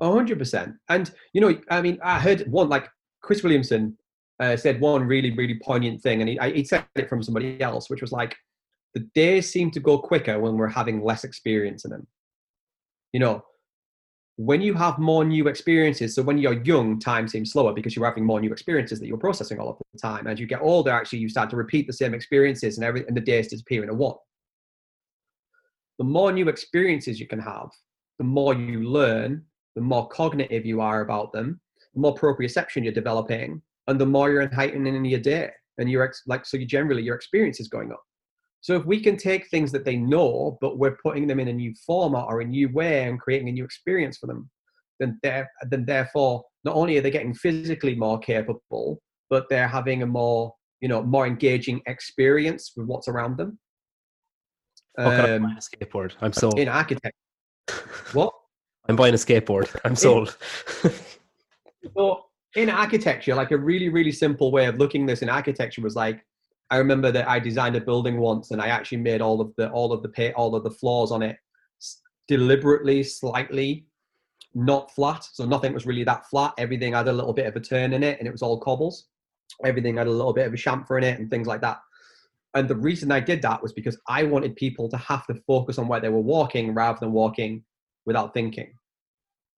[0.00, 0.76] hundred percent.
[0.88, 2.88] And you know, I mean, I heard one like
[3.22, 3.96] Chris Williamson
[4.40, 7.90] uh, said one really, really poignant thing, and he, he said it from somebody else,
[7.90, 8.36] which was like,
[8.94, 12.06] the days seem to go quicker when we're having less experience in them.
[13.12, 13.44] You know,
[14.44, 18.04] when you have more new experiences, so when you're young, time seems slower because you're
[18.04, 20.26] having more new experiences that you're processing all of the time.
[20.26, 23.16] As you get older, actually, you start to repeat the same experiences, and every and
[23.16, 24.16] the days disappear into one.
[25.98, 27.68] The more new experiences you can have,
[28.18, 29.44] the more you learn,
[29.76, 31.60] the more cognitive you are about them,
[31.94, 36.04] the more proprioception you're developing and the more you're heightening in your day and you're
[36.04, 38.02] ex- like so you generally your experience is going up
[38.62, 41.52] so if we can take things that they know but we're putting them in a
[41.52, 44.48] new format or a new way and creating a new experience for them
[44.98, 50.02] then they're then therefore not only are they getting physically more capable but they're having
[50.02, 53.58] a more you know more engaging experience with what's around them.
[54.98, 56.12] Um, I'm a skateboard?
[56.20, 56.58] I'm sold.
[56.58, 57.16] in architecture
[58.12, 58.32] what?
[58.88, 59.74] I'm buying a skateboard.
[59.84, 60.36] I'm sold.
[61.96, 65.96] So in architecture, like a really, really simple way of looking this in architecture was
[65.96, 66.24] like,
[66.72, 69.70] I remember that I designed a building once and I actually made all of the
[69.72, 71.36] all of the pay, all of the floors on it
[72.28, 73.84] deliberately slightly
[74.54, 75.22] not flat.
[75.30, 76.54] So nothing was really that flat.
[76.56, 79.08] Everything had a little bit of a turn in it and it was all cobbles.
[79.66, 81.78] Everything had a little bit of a chamfer in it and things like that.
[82.54, 85.78] And the reason I did that was because I wanted people to have to focus
[85.78, 87.64] on where they were walking rather than walking
[88.06, 88.72] without thinking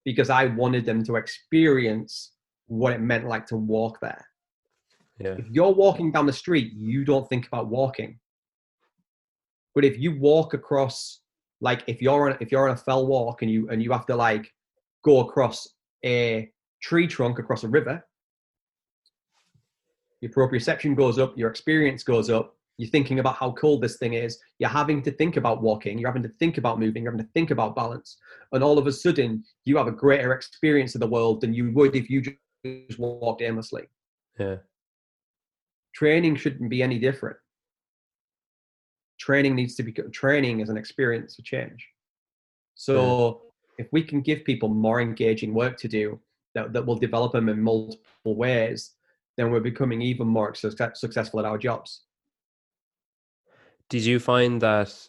[0.05, 2.33] because I wanted them to experience
[2.67, 4.27] what it meant like to walk there.
[5.19, 5.37] Yeah.
[5.39, 8.19] If you're walking down the street, you don't think about walking.
[9.75, 11.21] But if you walk across,
[11.61, 14.07] like if you're on if you're on a fell walk and you and you have
[14.07, 14.53] to like
[15.05, 15.69] go across
[16.05, 16.51] a
[16.83, 18.05] tree trunk across a river,
[20.21, 24.15] your proprioception goes up, your experience goes up, you're thinking about how cool this thing
[24.15, 24.39] is.
[24.59, 25.99] You're having to think about walking.
[25.99, 27.03] You're having to think about moving.
[27.03, 28.17] You're having to think about balance.
[28.53, 31.71] And all of a sudden, you have a greater experience of the world than you
[31.73, 33.85] would if you just walked aimlessly.
[34.39, 34.57] Yeah.
[35.95, 37.36] Training shouldn't be any different.
[39.18, 41.86] Training needs to be training is an experience of change.
[42.74, 43.42] So
[43.78, 43.84] yeah.
[43.84, 46.20] if we can give people more engaging work to do
[46.55, 48.92] that, that will develop them in multiple ways,
[49.36, 52.03] then we're becoming even more success, successful at our jobs.
[53.88, 55.09] Did you find that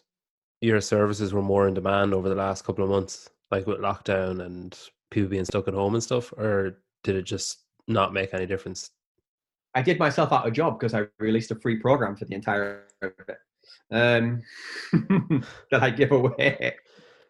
[0.60, 4.44] your services were more in demand over the last couple of months, like with lockdown
[4.44, 4.78] and
[5.10, 8.90] people being stuck at home and stuff, or did it just not make any difference?
[9.76, 12.34] I did myself out of a job because I released a free program for the
[12.34, 12.84] entire
[13.90, 14.42] um,
[15.70, 16.74] that I give away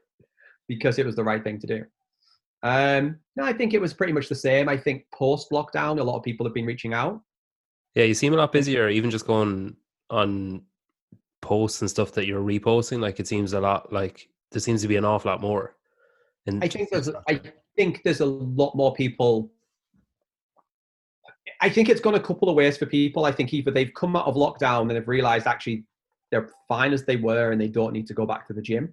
[0.68, 1.84] because it was the right thing to do.
[2.62, 4.68] Um, no, I think it was pretty much the same.
[4.68, 7.20] I think post lockdown, a lot of people have been reaching out.
[7.96, 9.76] Yeah, you seem a lot busier, even just going
[10.10, 10.62] on
[11.42, 13.00] posts and stuff that you're reposting.
[13.00, 15.74] Like it seems a lot like there seems to be an awful lot more.
[16.46, 17.40] And I think there's, I
[17.74, 19.50] think there's a lot more people.
[21.60, 23.24] I think it's gone a couple of ways for people.
[23.24, 25.84] I think either they've come out of lockdown and have realized actually
[26.30, 28.92] they're fine as they were and they don't need to go back to the gym.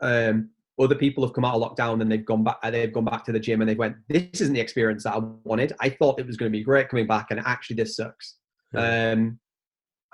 [0.00, 3.24] Um, other people have come out of lockdown and they've gone back they've gone back
[3.24, 6.18] to the gym and they went this isn't the experience that i wanted i thought
[6.18, 8.36] it was going to be great coming back and actually this sucks
[8.72, 9.12] yeah.
[9.12, 9.38] um,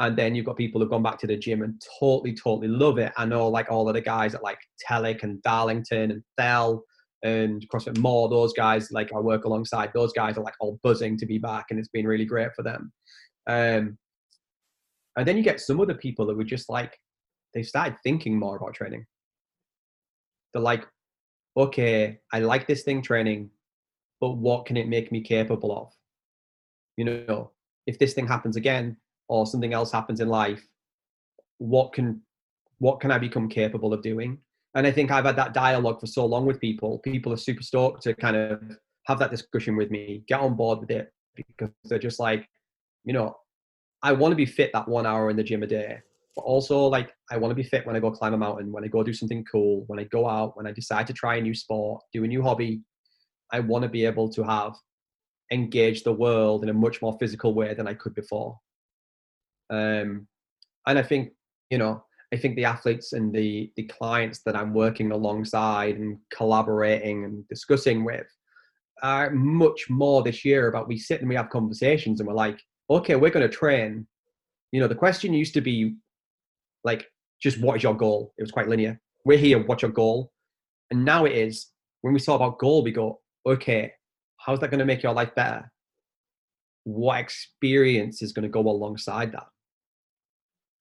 [0.00, 2.98] and then you've got people who've gone back to the gym and totally totally love
[2.98, 4.58] it i know like all of the guys at like
[4.88, 6.82] Telic and darlington and Thel
[7.24, 11.16] and crossfit more those guys like i work alongside those guys are like all buzzing
[11.16, 12.92] to be back and it's been really great for them
[13.48, 13.96] um,
[15.16, 16.96] and then you get some other people that were just like
[17.54, 19.04] they started thinking more about training
[20.52, 20.86] they're like,
[21.56, 23.50] okay, I like this thing training,
[24.20, 25.92] but what can it make me capable of?
[26.96, 27.52] You know,
[27.86, 28.96] if this thing happens again
[29.28, 30.64] or something else happens in life,
[31.58, 32.22] what can
[32.78, 34.38] what can I become capable of doing?
[34.74, 36.98] And I think I've had that dialogue for so long with people.
[36.98, 38.60] People are super stoked to kind of
[39.06, 42.46] have that discussion with me, get on board with it because they're just like,
[43.04, 43.36] you know,
[44.02, 45.98] I want to be fit that one hour in the gym a day
[46.38, 48.84] but also like I want to be fit when I go climb a mountain, when
[48.84, 51.40] I go do something cool, when I go out, when I decide to try a
[51.40, 52.80] new sport, do a new hobby.
[53.50, 54.74] I want to be able to have
[55.50, 58.56] engaged the world in a much more physical way than I could before.
[59.68, 60.28] Um,
[60.86, 61.32] and I think
[61.70, 66.18] you know, I think the athletes and the the clients that I'm working alongside and
[66.35, 68.26] collaborating and discussing with
[69.03, 72.61] are much more this year about we sit and we have conversations and we're like,
[72.91, 74.07] okay, we're going to train.
[74.72, 75.95] You know, the question used to be
[76.85, 77.07] like
[77.41, 78.35] just what is your goal?
[78.37, 79.01] It was quite linear.
[79.24, 80.33] We're here, what's your goal?
[80.91, 81.70] And now it is
[82.01, 83.93] when we talk about goal, we go, okay,
[84.39, 85.70] how's that going to make your life better?
[86.85, 89.47] What experience is going to go alongside that?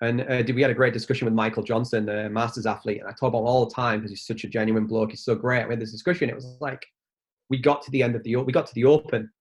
[0.01, 3.11] And uh, we had a great discussion with Michael Johnson, the masters athlete, and I
[3.11, 5.09] talk about all the time because he's such a genuine bloke.
[5.11, 5.67] He's so great.
[5.67, 6.29] We had this discussion.
[6.29, 6.85] It was like
[7.49, 9.31] we got to the end of the we got to the open,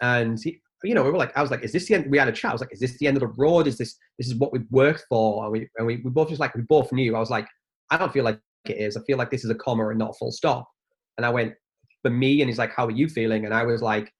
[0.00, 2.10] and he, you know, we were like, I was like, is this the end?
[2.10, 2.50] We had a chat.
[2.50, 3.66] I was like, is this the end of the road?
[3.66, 5.44] Is this this is what we've worked for?
[5.44, 7.14] And we and we, we both just like we both knew.
[7.14, 7.46] I was like,
[7.90, 8.96] I don't feel like it is.
[8.96, 10.68] I feel like this is a comma and not a full stop.
[11.18, 11.54] And I went,
[12.02, 13.44] for me, and he's like, how are you feeling?
[13.44, 14.12] And I was like,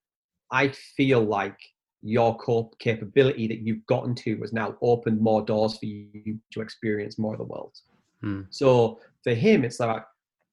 [0.51, 1.59] I feel like
[2.03, 6.61] your core capability that you've gotten to has now opened more doors for you to
[6.61, 7.72] experience more of the world.
[8.20, 8.42] Hmm.
[8.51, 10.05] So for him, it's like,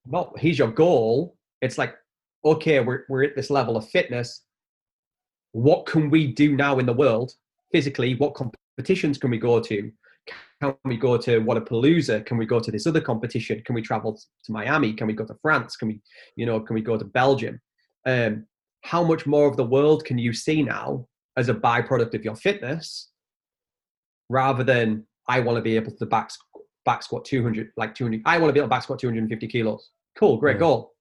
[0.06, 1.36] well, here's your goal.
[1.62, 1.96] It's like,
[2.44, 4.42] okay, we're, we're at this level of fitness
[5.54, 7.34] what can we do now in the world
[7.72, 8.16] physically?
[8.16, 9.92] What competitions can we go to?
[10.62, 12.26] Can we go to Wodapalooza?
[12.26, 13.62] Can we go to this other competition?
[13.66, 14.94] Can we travel to Miami?
[14.94, 15.76] Can we go to France?
[15.78, 16.02] Can we,
[16.36, 17.62] you know, can we go to Belgium?
[18.06, 18.46] Um,
[18.82, 21.08] how much more of the world can you see now
[21.38, 23.10] as a byproduct of your fitness,
[24.30, 26.30] rather than I want to be able to back
[26.86, 28.22] back squat 200, like 200.
[28.26, 29.92] I want to be able to back squat 250 kilos.
[30.18, 30.60] Cool, great yeah.
[30.60, 30.94] goal.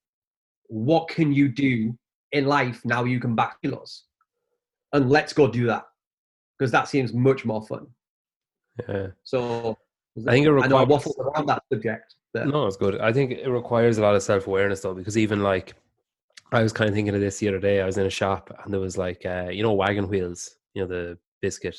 [0.68, 1.96] What can you do
[2.30, 3.04] in life now?
[3.04, 4.04] You can back kilos
[4.92, 5.84] and let's go do that
[6.58, 7.86] because that seems much more fun.
[8.88, 9.08] Yeah.
[9.24, 9.76] So
[10.26, 12.14] I think it requires, I know I waffled around that subject.
[12.32, 12.48] But.
[12.48, 13.00] No, it's good.
[13.00, 15.74] I think it requires a lot of self awareness though, because even like
[16.52, 17.80] I was kind of thinking of this the other day.
[17.80, 20.82] I was in a shop and there was like uh, you know wagon wheels, you
[20.82, 21.76] know the biscuit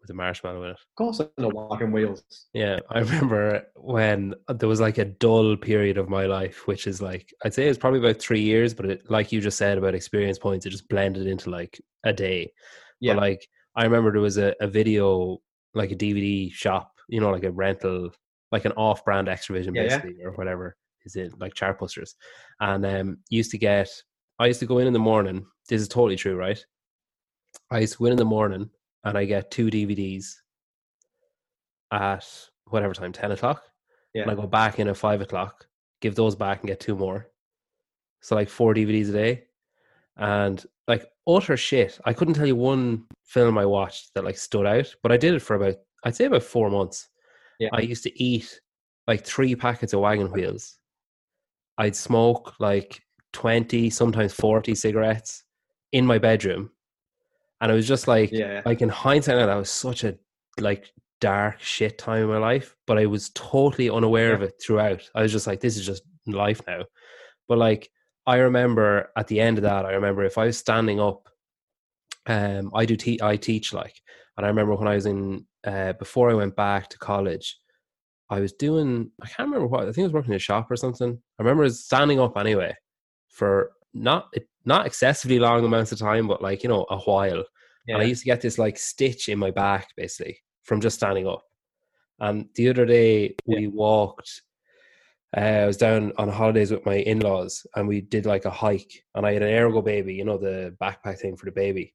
[0.00, 0.72] with the marshmallow in it.
[0.72, 2.22] Of course, I know wagon wheels.
[2.52, 7.00] Yeah, I remember when there was like a dull period of my life, which is
[7.00, 9.94] like I'd say it's probably about three years, but it, like you just said about
[9.94, 12.52] experience points, it just blended into like a day.
[13.00, 15.38] Yeah, but like I remember there was a, a video,
[15.74, 18.10] like a DVD shop, you know, like a rental,
[18.52, 20.26] like an off-brand Xtravision yeah, basically, yeah.
[20.26, 22.14] or whatever is it like Chartbusters,
[22.60, 23.90] and um, used to get.
[24.40, 25.44] I used to go in in the morning.
[25.68, 26.64] This is totally true, right?
[27.70, 28.70] I used to go in in the morning
[29.04, 30.32] and I get two DVDs
[31.92, 32.26] at
[32.64, 33.62] whatever time, 10 o'clock.
[34.14, 34.22] Yeah.
[34.22, 35.66] And I go back in at five o'clock,
[36.00, 37.28] give those back and get two more.
[38.22, 39.44] So like four DVDs a day.
[40.16, 42.00] And like utter shit.
[42.06, 45.34] I couldn't tell you one film I watched that like stood out, but I did
[45.34, 47.10] it for about I'd say about four months.
[47.58, 47.68] Yeah.
[47.74, 48.58] I used to eat
[49.06, 50.78] like three packets of wagon wheels.
[51.76, 53.02] I'd smoke like
[53.32, 55.44] 20, sometimes 40 cigarettes
[55.92, 56.70] in my bedroom.
[57.60, 58.62] And it was just like Yeah.
[58.64, 60.16] like in hindsight that was such a
[60.58, 65.02] like dark shit time in my life but i was totally unaware of it throughout.
[65.14, 66.84] I was just like this is just life now.
[67.48, 67.90] But like
[68.26, 71.28] i remember at the end of that i remember if i was standing up
[72.26, 73.94] um i do te- i teach like
[74.36, 77.58] and i remember when i was in uh before i went back to college
[78.30, 80.70] i was doing i can't remember what i think i was working in a shop
[80.70, 81.18] or something.
[81.38, 82.74] I remember standing up anyway
[83.30, 84.32] for not
[84.64, 87.42] not excessively long amounts of time but like you know a while
[87.86, 87.94] Yeah.
[87.94, 91.26] and I used to get this like stitch in my back basically from just standing
[91.26, 91.42] up.
[92.20, 94.42] And the other day we walked.
[95.36, 98.92] Uh, I was down on holidays with my in-laws, and we did like a hike.
[99.14, 101.94] And I had an Ergo baby, you know, the backpack thing for the baby.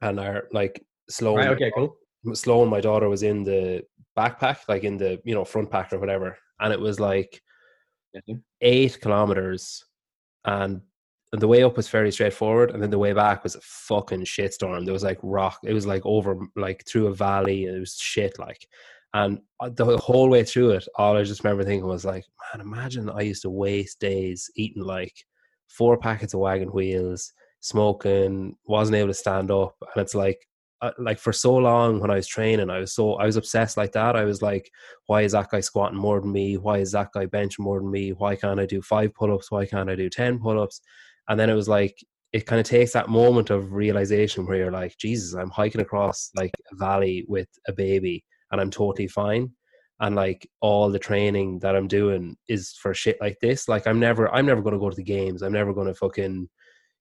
[0.00, 1.48] And our like slow, right.
[1.48, 1.70] Okay.
[1.74, 1.94] Cool.
[2.32, 3.82] Slow and my daughter was in the
[4.16, 7.42] backpack, like in the you know front pack or whatever, and it was like
[8.14, 8.36] Yeah.
[8.62, 9.84] eight kilometers,
[10.44, 10.80] and
[11.32, 14.84] the way up was fairly straightforward, and then the way back was a fucking shitstorm.
[14.84, 15.58] There was like rock.
[15.62, 17.66] It was like over like through a valley.
[17.66, 18.66] And it was shit like,
[19.12, 22.24] and the whole way through it, all I just remember thinking was like,
[22.54, 25.12] man, imagine I used to waste days eating like
[25.68, 30.47] four packets of wagon wheels, smoking, wasn't able to stand up, and it's like.
[30.80, 33.76] Uh, like for so long when I was training, I was so I was obsessed
[33.76, 34.14] like that.
[34.14, 34.70] I was like,
[35.06, 36.56] why is that guy squatting more than me?
[36.56, 38.10] Why is that guy benching more than me?
[38.10, 39.50] Why can't I do five pull ups?
[39.50, 40.80] Why can't I do ten pull ups?
[41.28, 41.96] and then it was like
[42.32, 46.30] it kind of takes that moment of realization where you're like jesus i'm hiking across
[46.36, 49.50] like a valley with a baby and i'm totally fine
[50.00, 54.00] and like all the training that i'm doing is for shit like this like i'm
[54.00, 56.48] never i'm never going to go to the games i'm never going to fucking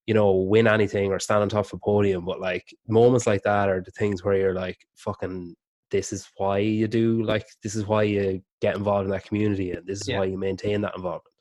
[0.08, 3.44] you know win anything or stand on top of a podium but like moments like
[3.44, 5.56] that are the things where you're like fucking
[5.92, 9.72] this is why you do like this is why you get involved in that community
[9.72, 10.20] and this is Yeah.
[10.20, 11.34] why you maintain that involvement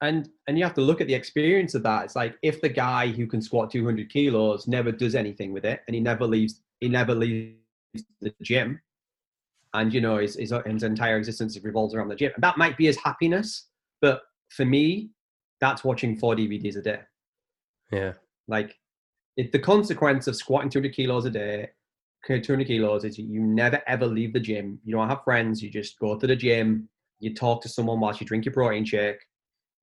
[0.00, 2.04] and and you have to look at the experience of that.
[2.04, 5.80] It's like if the guy who can squat 200 kilos never does anything with it,
[5.86, 7.56] and he never leaves, he never leaves
[8.20, 8.80] the gym,
[9.74, 12.32] and you know his his, his entire existence revolves around the gym.
[12.34, 13.66] And that might be his happiness,
[14.00, 15.10] but for me,
[15.60, 17.00] that's watching four DVDs a day.
[17.90, 18.12] yeah
[18.46, 18.76] Like,
[19.36, 21.68] it, the consequence of squatting 200 kilos a day,
[22.26, 24.78] 200 kilos, is you never ever leave the gym.
[24.84, 25.62] You don't have friends.
[25.62, 26.88] You just go to the gym.
[27.20, 29.20] You talk to someone whilst you drink your protein shake.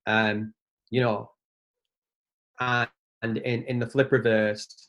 [0.06, 0.52] Um,
[0.90, 1.30] you know,
[2.60, 2.88] and,
[3.22, 4.88] and in, in the flip reverse,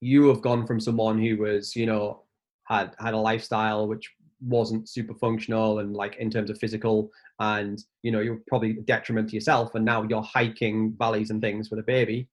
[0.00, 2.22] you have gone from someone who was, you know,
[2.64, 4.10] had had a lifestyle which
[4.44, 8.82] wasn't super functional and like in terms of physical and you know you're probably a
[8.82, 12.28] detriment to yourself and now you're hiking valleys and things with a baby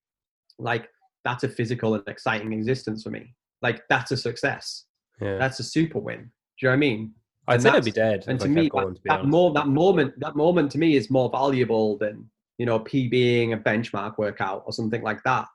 [0.59, 0.89] like
[1.23, 3.35] that's a physical and exciting existence for me.
[3.61, 4.85] Like that's a success.
[5.19, 5.37] Yeah.
[5.37, 6.31] That's a super win.
[6.59, 7.13] Do you know what i mean?
[7.47, 10.13] I'd and say i'd be dead and to me going, to that, more that moment
[10.19, 14.73] that moment to me is more valuable than you know pbing a benchmark workout or
[14.73, 15.47] something like that.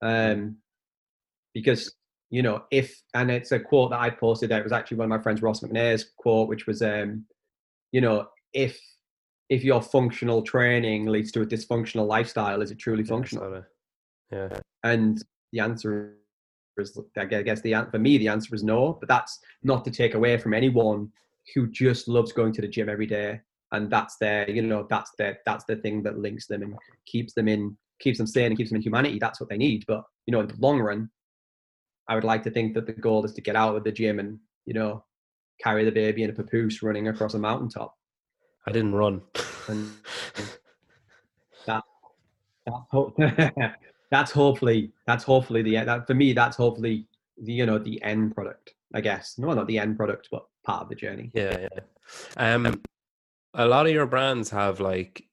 [0.00, 0.58] Um
[1.54, 1.92] because
[2.30, 5.06] you know if and it's a quote that i posted there it was actually one
[5.06, 7.24] of my friends ross mcnair's quote which was um
[7.92, 8.78] you know if
[9.48, 13.64] if your functional training leads to a dysfunctional lifestyle is it truly Yeah, functional?
[14.30, 14.60] yeah.
[14.84, 15.22] And
[15.52, 16.16] the answer
[16.78, 20.14] is i guess the for me the answer is no but that's not to take
[20.14, 21.10] away from anyone
[21.54, 23.40] who just loves going to the gym every day
[23.72, 26.74] and that's their you know that's their that's the thing that links them and
[27.06, 29.18] keeps them in keeps them sane and keeps them in humanity.
[29.18, 31.10] That's what they need but you know in the long run
[32.08, 34.18] i would like to think that the goal is to get out of the gym
[34.18, 35.04] and you know
[35.62, 37.96] carry the baby in a papoose running across a mountaintop.
[38.66, 39.22] I didn't run.
[39.68, 39.90] And
[41.66, 41.82] that,
[42.66, 43.74] that
[44.10, 47.06] that's hopefully that's hopefully the that for me that's hopefully
[47.42, 49.36] the you know the end product i guess.
[49.38, 51.30] No not the end product but part of the journey.
[51.34, 51.80] Yeah yeah.
[52.36, 52.80] Um
[53.54, 55.24] a lot of your brands have like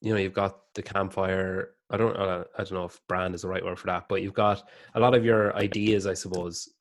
[0.00, 3.42] you know you've got the campfire i don't uh, i don't know if brand is
[3.42, 4.62] the right word for that but you've got
[4.94, 6.74] a lot of your ideas i suppose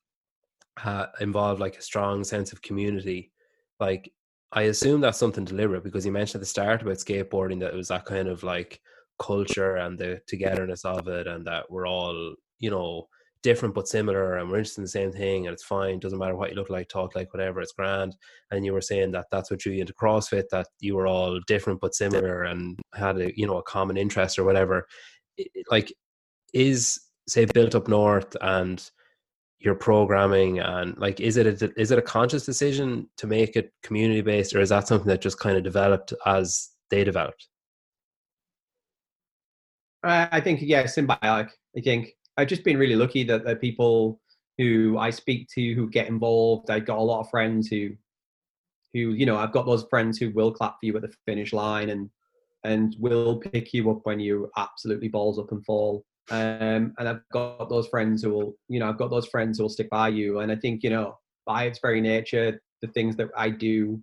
[0.83, 3.31] uh, involve like a strong sense of community.
[3.79, 4.11] Like
[4.51, 7.75] i assume that's something deliberate because you mentioned at the start about skateboarding that it
[7.75, 8.79] was that kind of like
[9.19, 13.07] culture and the togetherness of it and that we're all you know
[13.43, 16.35] different but similar and we're interested in the same thing and it's fine doesn't matter
[16.35, 18.15] what you look like talk like whatever it's grand
[18.53, 21.39] and you were saying that that's what drew you into CrossFit, that you were all
[21.47, 24.87] different but similar and had a you know a common interest or whatever.
[25.69, 25.91] Like,
[26.53, 28.89] is say built up north and
[29.59, 33.71] your programming and like is it a, is it a conscious decision to make it
[33.81, 37.47] community based or is that something that just kind of developed as they developed?
[40.03, 41.49] I I think yeah, symbiotic.
[41.75, 44.19] I think I've just been really lucky that the people
[44.57, 46.69] who I speak to who get involved.
[46.69, 47.89] I've got a lot of friends who,
[48.93, 51.53] who you know, I've got those friends who will clap for you at the finish
[51.53, 52.09] line and
[52.63, 56.05] and will pick you up when you absolutely balls up and fall.
[56.31, 59.65] Um, and I've got those friends who will, you know, I've got those friends who
[59.65, 60.39] will stick by you.
[60.39, 64.01] And I think, you know, by its very nature, the things that I do,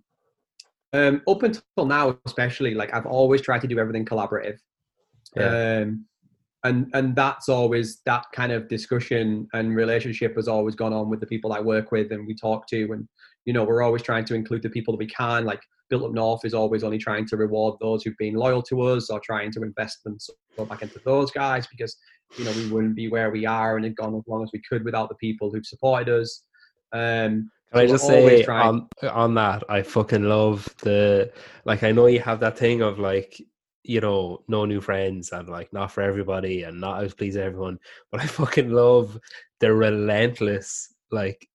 [0.93, 4.57] um, up until now, especially, like I've always tried to do everything collaborative.
[5.35, 5.81] Yeah.
[5.85, 6.05] Um,
[6.63, 11.19] and and that's always that kind of discussion and relationship has always gone on with
[11.19, 13.07] the people I work with and we talk to and
[13.45, 16.13] you know we're always trying to include the people that we can like Built Up
[16.13, 19.51] North is always only trying to reward those who've been loyal to us or trying
[19.51, 20.17] to invest them
[20.69, 21.97] back into those guys because
[22.37, 24.61] you know we wouldn't be where we are and had gone as long as we
[24.67, 26.43] could without the people who've supported us.
[26.93, 31.31] Um, Can I just say on on that I fucking love the
[31.65, 33.41] like I know you have that thing of like
[33.83, 37.79] you know, no new friends and like not for everybody and not always please everyone.
[38.11, 39.19] But I fucking love
[39.59, 41.47] the relentless like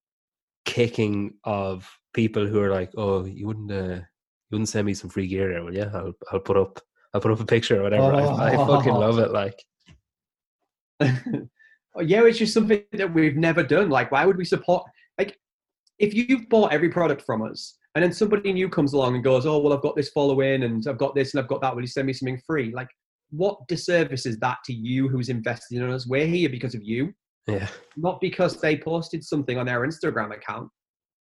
[0.65, 5.11] kicking of people who are like, oh, you wouldn't, uh, you wouldn't send me some
[5.11, 5.91] free gear there, will you?
[5.93, 6.81] I'll, I'll put up,
[7.15, 8.13] I'll put up a picture or whatever.
[8.13, 8.37] Oh.
[8.37, 9.31] I, I fucking love it.
[9.33, 9.63] Like,
[11.01, 13.91] oh, yeah, it's just something that we've never done.
[13.91, 14.85] Like, why would we support?
[15.19, 15.39] Like,
[15.99, 19.47] if you've bought every product from us and then somebody new comes along and goes,
[19.47, 21.75] "Oh, well, I've got this following, and I've got this, and I've got that.
[21.75, 22.89] Will you send me something free?" Like,
[23.31, 26.07] what disservice is that to you, who's invested in us?
[26.07, 27.15] We're here because of you,
[27.47, 30.69] yeah, not because they posted something on their Instagram account.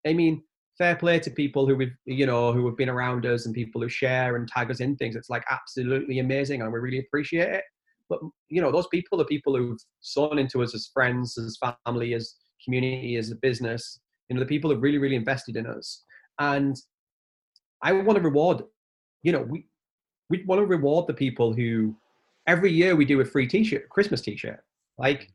[0.05, 0.43] I mean,
[0.77, 3.81] fair play to people who we've, you know, who have been around us and people
[3.81, 5.15] who share and tag us in things.
[5.15, 7.63] It's like absolutely amazing, and we really appreciate it.
[8.09, 8.19] But
[8.49, 12.35] you know, those people are people who've sown into us as friends, as family, as
[12.65, 14.01] community, as a business.
[14.27, 16.03] You know, the people who've really, really invested in us
[16.39, 16.75] and
[17.81, 18.63] I want to reward,
[19.23, 19.67] you know, we
[20.29, 21.95] we want to reward the people who
[22.47, 24.63] every year we do a free t-shirt, Christmas t-shirt,
[24.97, 25.31] like,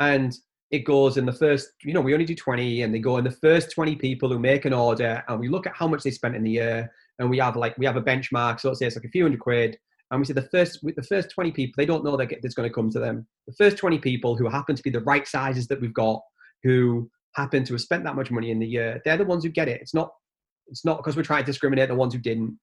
[0.00, 0.36] and
[0.70, 3.24] it goes in the first, you know, we only do 20 and they go in
[3.24, 6.10] the first 20 people who make an order and we look at how much they
[6.10, 8.58] spent in the year and we have like, we have a benchmark.
[8.58, 9.78] So let's say it's like a few hundred quid.
[10.10, 12.68] And we say the first, the first 20 people, they don't know that it's going
[12.68, 13.26] to come to them.
[13.46, 16.22] The first 20 people who happen to be the right sizes that we've got,
[16.62, 19.50] who happen to have spent that much money in the year, they're the ones who
[19.50, 19.80] get it.
[19.80, 20.10] It's not
[20.72, 22.58] it's not because we're trying to discriminate the ones who didn't.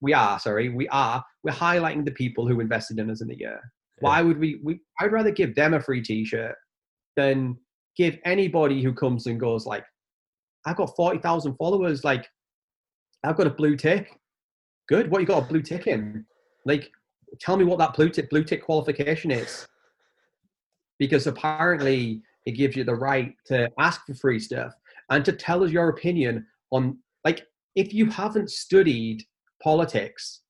[0.00, 1.22] We are, sorry, we are.
[1.42, 3.60] We're highlighting the people who invested in us in the year.
[4.00, 4.80] Why would we, we?
[5.00, 6.54] I'd rather give them a free T-shirt
[7.16, 7.56] than
[7.96, 9.84] give anybody who comes and goes like,
[10.66, 12.02] "I've got forty thousand followers.
[12.02, 12.26] Like,
[13.22, 14.18] I've got a blue tick.
[14.88, 15.10] Good.
[15.10, 16.24] What you got a blue tick in?
[16.66, 16.90] Like,
[17.40, 19.66] tell me what that blue tick blue tick qualification is.
[20.98, 24.72] Because apparently it gives you the right to ask for free stuff
[25.10, 29.22] and to tell us your opinion on like if you haven't studied
[29.62, 30.42] politics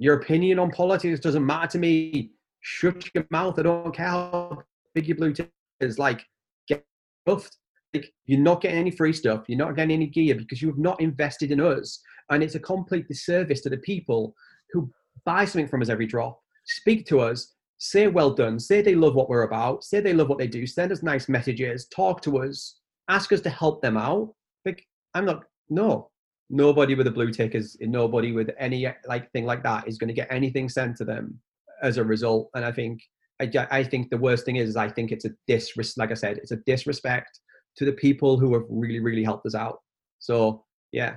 [0.00, 2.30] your opinion on politics doesn't matter to me.
[2.62, 3.58] Shut your mouth.
[3.58, 4.62] I don't care how
[4.94, 5.98] big your blue tip is.
[5.98, 6.24] Like
[6.66, 6.82] get
[7.26, 7.56] buffed
[7.92, 9.44] like you're not getting any free stuff.
[9.46, 12.00] You're not getting any gear because you have not invested in us.
[12.30, 14.34] And it's a complete disservice to the people
[14.72, 14.90] who
[15.26, 19.14] buy something from us every drop speak to us say well done say they love
[19.14, 22.38] what we're about say they love what they do send us nice messages talk to
[22.38, 24.32] us ask us to help them out.
[24.64, 24.82] Like
[25.14, 26.10] i'm not no,
[26.50, 30.08] nobody with a blue tick is nobody with any like thing like that is going
[30.08, 31.40] to get anything sent to them
[31.82, 32.50] as a result.
[32.54, 33.02] And I think
[33.40, 36.14] I, I think the worst thing is, is I think it's a disres like I
[36.14, 37.40] said, it's a disrespect
[37.76, 39.80] to the people who have really really helped us out.
[40.18, 41.16] So yeah,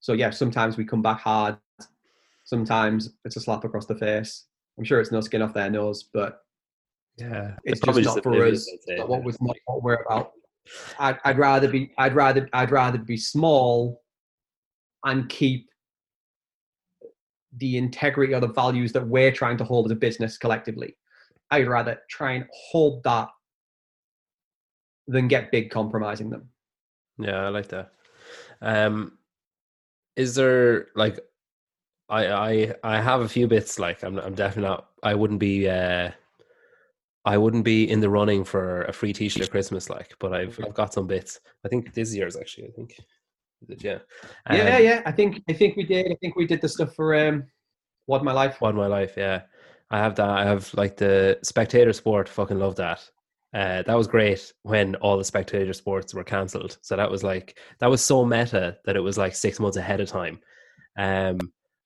[0.00, 1.56] so yeah, sometimes we come back hard.
[2.44, 4.44] Sometimes it's a slap across the face.
[4.78, 6.42] I'm sure it's no skin off their nose, but
[7.16, 8.70] yeah, it's, just not for us.
[8.88, 10.32] Not what, was, not what we're about.
[10.98, 14.02] I'd, I'd rather be I'd rather I'd rather be small
[15.04, 15.68] and keep
[17.56, 20.96] the integrity or the values that we're trying to hold as a business collectively.
[21.50, 23.28] I'd rather try and hold that
[25.06, 26.48] than get big compromising them.
[27.18, 27.92] Yeah, I like that.
[28.60, 29.18] Um,
[30.16, 31.20] is there like
[32.08, 35.68] I I I have a few bits like I'm I'm definitely not I wouldn't be
[35.68, 36.10] uh
[37.26, 40.58] I wouldn't be in the running for a free T-shirt at Christmas, like, but I've
[40.64, 41.40] I've got some bits.
[41.64, 42.68] I think this year's actually.
[42.68, 43.00] I think,
[43.82, 43.98] yeah,
[44.46, 45.02] um, yeah, yeah.
[45.04, 46.12] I think I think we did.
[46.12, 47.44] I think we did the stuff for um,
[48.06, 48.60] What My Life.
[48.60, 49.42] What My Life, yeah.
[49.90, 50.28] I have that.
[50.28, 52.28] I have like the spectator sport.
[52.28, 53.08] Fucking love that.
[53.52, 56.78] Uh, that was great when all the spectator sports were cancelled.
[56.82, 60.00] So that was like that was so meta that it was like six months ahead
[60.00, 60.38] of time.
[60.96, 61.38] Um,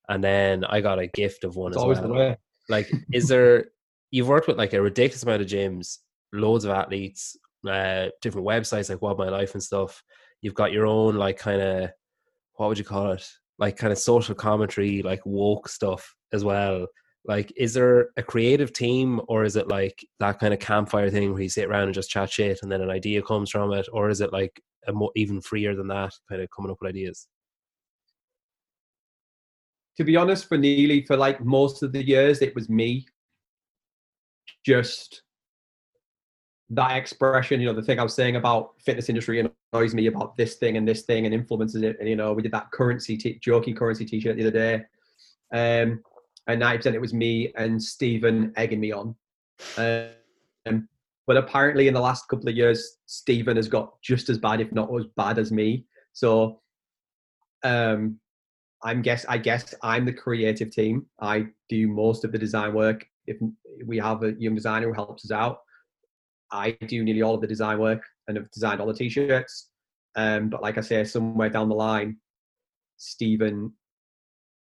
[0.08, 2.36] and then I got a gift of one it's as well.
[2.68, 3.66] Like, is there
[4.10, 5.98] you've worked with like a ridiculous amount of gyms,
[6.32, 7.36] loads of athletes,
[7.68, 10.02] uh, different websites like What My Life and stuff.
[10.40, 11.90] You've got your own like kind of
[12.54, 13.26] what would you call it?
[13.58, 16.86] Like kind of social commentary, like woke stuff as well.
[17.26, 21.32] Like, is there a creative team, or is it like that kind of campfire thing
[21.32, 23.86] where you sit around and just chat shit, and then an idea comes from it,
[23.92, 26.88] or is it like a more even freer than that, kind of coming up with
[26.88, 27.28] ideas?
[29.98, 33.06] To be honest, for Neely, for like most of the years, it was me
[34.64, 35.22] just
[36.70, 40.36] that expression, you know, the thing I was saying about fitness industry annoys me about
[40.36, 41.96] this thing and this thing and influences it.
[41.98, 44.74] And, you know, we did that currency, t- jokey currency t-shirt the other day.
[45.52, 46.02] Um,
[46.46, 49.14] and 90% it was me and Stephen egging me on.
[49.76, 50.88] Um,
[51.26, 54.72] but apparently in the last couple of years, Stephen has got just as bad, if
[54.72, 55.84] not as bad as me.
[56.12, 56.60] So
[57.62, 58.18] um,
[58.82, 61.06] I'm guess I guess I'm the creative team.
[61.20, 63.06] I do most of the design work.
[63.30, 63.38] If
[63.86, 65.60] we have a young designer who helps us out,
[66.50, 69.70] I do nearly all of the design work and have designed all the t-shirts.
[70.16, 72.16] Um, but like I say, somewhere down the line,
[72.96, 73.72] Stephen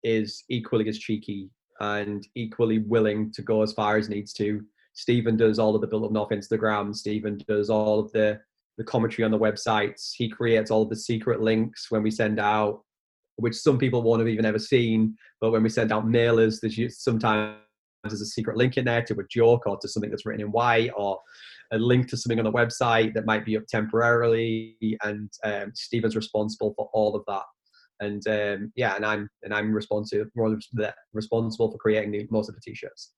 [0.03, 1.49] is equally as cheeky
[1.79, 4.61] and equally willing to go as far as needs to.
[4.93, 6.95] Stephen does all of the Built Up North Instagram.
[6.95, 8.39] Stephen does all of the
[8.77, 10.11] the commentary on the websites.
[10.15, 12.81] He creates all of the secret links when we send out,
[13.35, 15.15] which some people won't have even ever seen.
[15.39, 17.57] But when we send out mailers, there's sometimes
[18.03, 20.51] there's a secret link in there to a joke or to something that's written in
[20.51, 21.19] white or
[21.71, 24.77] a link to something on the website that might be up temporarily.
[25.03, 27.43] And um, Stephen's responsible for all of that.
[27.99, 30.25] And um, yeah, and I'm and I'm responsible
[31.13, 33.13] responsible for creating the, most of the t-shirts.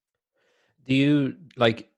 [0.85, 1.89] Do you like?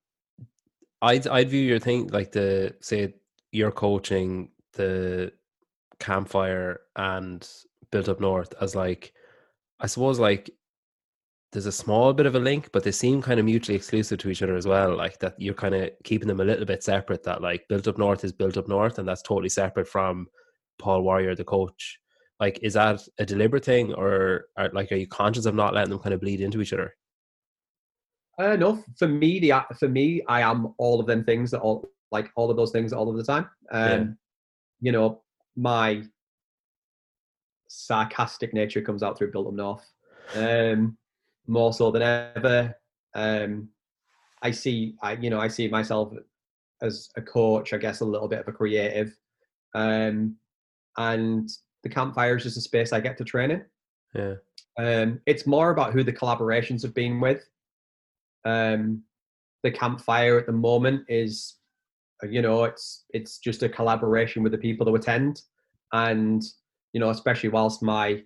[1.02, 3.16] I'd I'd view your thing like the say
[3.52, 5.32] you're coaching the
[6.00, 7.48] campfire and
[7.92, 9.14] built up north as like
[9.80, 10.52] I suppose like
[11.56, 14.30] there's a small bit of a link, but they seem kind of mutually exclusive to
[14.30, 14.93] each other as well.
[14.93, 17.24] Like that you're kind of keeping them a little bit separate.
[17.24, 20.28] That like built up north is built up north, and that's totally separate from
[20.80, 21.97] Paul Warrior, the coach.
[22.41, 25.91] Like, is that a deliberate thing, or are, like are you conscious of not letting
[25.91, 26.93] them kind of bleed into each other?
[28.38, 31.89] Uh, no, for me, the for me, I am all of them things that all
[32.12, 33.49] like all of those things all of the time.
[33.72, 34.03] Um, yeah.
[34.82, 35.22] You know,
[35.56, 36.03] my
[37.70, 39.89] sarcastic nature comes out through Built Up North.
[40.36, 40.97] Um,
[41.48, 42.76] more so than ever.
[43.14, 43.70] Um,
[44.41, 46.14] I see, I you know, I see myself
[46.82, 47.74] as a coach.
[47.74, 49.18] I guess a little bit of a creative,
[49.74, 50.36] um,
[50.98, 51.50] and
[51.84, 53.66] the campfire is just a space I get to train in.
[54.14, 54.36] Yeah.
[54.78, 57.48] Um, it's more about who the collaborations have been with.
[58.43, 59.04] Um,
[59.64, 61.56] the campfire at the moment is,
[62.30, 65.41] you know, it's it's just a collaboration with the people who attend,
[65.93, 66.43] and
[66.93, 68.24] you know, especially whilst my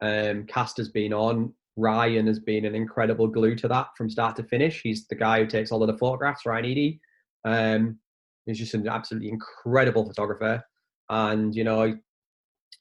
[0.00, 4.36] um, cast has been on, Ryan has been an incredible glue to that from start
[4.36, 4.82] to finish.
[4.82, 7.00] He's the guy who takes all of the photographs, Ryan Eady.
[7.44, 7.98] Um,
[8.44, 10.62] he's just an absolutely incredible photographer.
[11.08, 11.98] And, you know,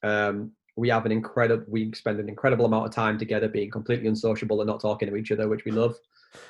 [0.04, 4.08] um, we have an incredible, we spend an incredible amount of time together being completely
[4.08, 5.96] unsociable and not talking to each other, which we love.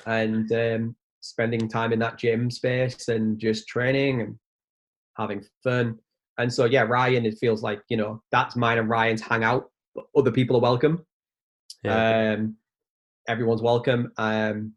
[0.06, 4.36] And um, spending time in that gym space and just training and
[5.16, 5.98] having fun.
[6.38, 9.70] And so, yeah, Ryan, it feels like, you know, that's mine and Ryan's hangout,
[10.16, 11.04] other people are welcome.
[11.82, 12.34] Yeah.
[12.36, 12.56] Um,
[13.28, 14.12] everyone's welcome.
[14.16, 14.74] Um,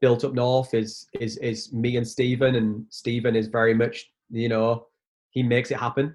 [0.00, 4.48] Built Up North is is is me and Stephen, and Stephen is very much you
[4.48, 4.86] know
[5.30, 6.14] he makes it happen.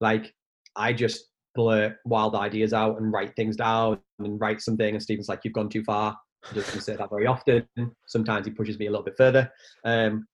[0.00, 0.32] Like
[0.76, 5.28] I just blurt wild ideas out and write things down and write something, and Stephen's
[5.28, 6.16] like, "You've gone too far."
[6.52, 7.66] He doesn't say that very often.
[8.06, 9.50] Sometimes he pushes me a little bit further.
[9.84, 10.26] Um,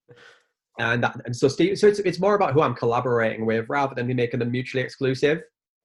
[0.78, 3.94] and that, and so Steve, so it's it's more about who I'm collaborating with rather
[3.94, 5.42] than me making them mutually exclusive.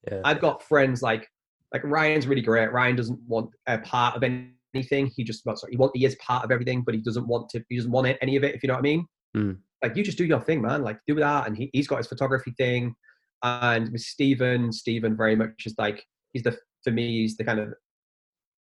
[0.09, 0.22] Yeah.
[0.24, 1.28] I've got friends like
[1.76, 2.71] like Ryan's really great.
[2.71, 5.12] Ryan doesn't want a part of anything.
[5.13, 7.49] He just well, sorry, he want he is part of everything, but he doesn't want
[7.49, 7.62] to.
[7.67, 8.55] He doesn't want any of it.
[8.55, 9.05] If you know what I mean.
[9.36, 9.58] Mm.
[9.83, 10.83] Like you just do your thing, man.
[10.83, 12.95] Like do that, and he he's got his photography thing.
[13.43, 16.01] And with Stephen, Stephen very much is like
[16.32, 17.74] he's the for me he's the kind of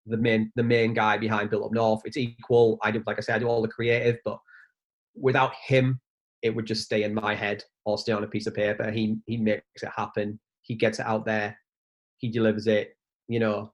[0.07, 2.03] the main the main guy behind Built Up North.
[2.05, 2.79] It's equal.
[2.83, 4.41] I do like I say I do all the creative, but
[5.15, 6.01] without him,
[6.43, 8.91] it would just stay in my head or stay on a piece of paper.
[8.91, 10.41] He he makes it happen.
[10.63, 11.57] He gets it out there
[12.25, 12.97] he delivers it.
[13.29, 13.73] You know,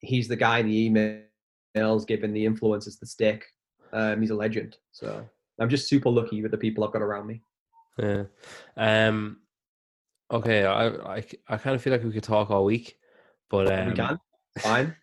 [0.00, 3.44] he's the guy in the emails giving the influencers the stick.
[3.92, 4.76] Um, he's a legend.
[4.92, 5.24] So
[5.58, 7.42] I'm just super lucky with the people I've got around me.
[7.98, 8.24] Yeah.
[8.76, 9.38] Um.
[10.30, 10.64] Okay.
[10.64, 12.98] I I, I kind of feel like we could talk all week,
[13.50, 14.18] but um, we can.
[14.60, 14.94] Fine.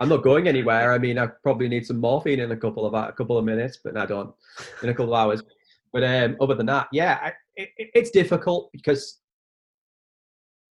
[0.00, 0.92] I'm not going anywhere.
[0.92, 3.78] I mean, I probably need some morphine in a couple of a couple of minutes,
[3.82, 4.34] but I don't
[4.82, 5.42] in a couple of hours.
[5.92, 9.20] But um, other than that, yeah, I, it, it's difficult because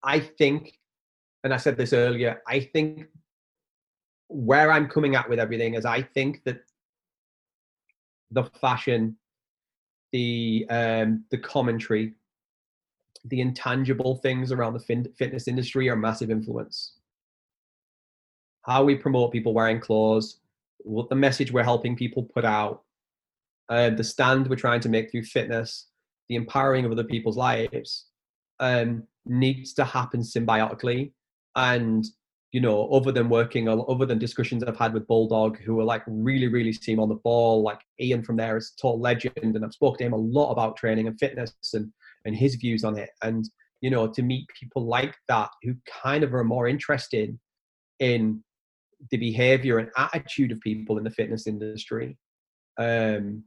[0.02, 0.78] I think
[1.44, 3.06] and I said this earlier, I think
[4.28, 6.62] where I'm coming at with everything is I think that
[8.30, 9.16] the fashion,
[10.12, 12.14] the um, the commentary,
[13.26, 16.94] the intangible things around the fin- fitness industry are massive influence.
[18.62, 20.40] How we promote people wearing clothes,
[20.78, 22.84] what the message we're helping people put out,
[23.68, 25.88] uh, the stand we're trying to make through fitness,
[26.30, 28.06] the empowering of other people's lives,
[28.60, 31.12] um, needs to happen symbiotically
[31.56, 32.04] and
[32.54, 36.04] you know, other than working, other than discussions I've had with Bulldog, who are like
[36.06, 39.72] really, really seem on the ball, like Ian from there is a legend, and I've
[39.72, 41.92] spoken to him a lot about training and fitness and
[42.24, 43.10] and his views on it.
[43.22, 43.44] And
[43.80, 45.74] you know, to meet people like that who
[46.04, 47.36] kind of are more interested
[47.98, 48.44] in
[49.10, 52.16] the behavior and attitude of people in the fitness industry,
[52.78, 53.42] um,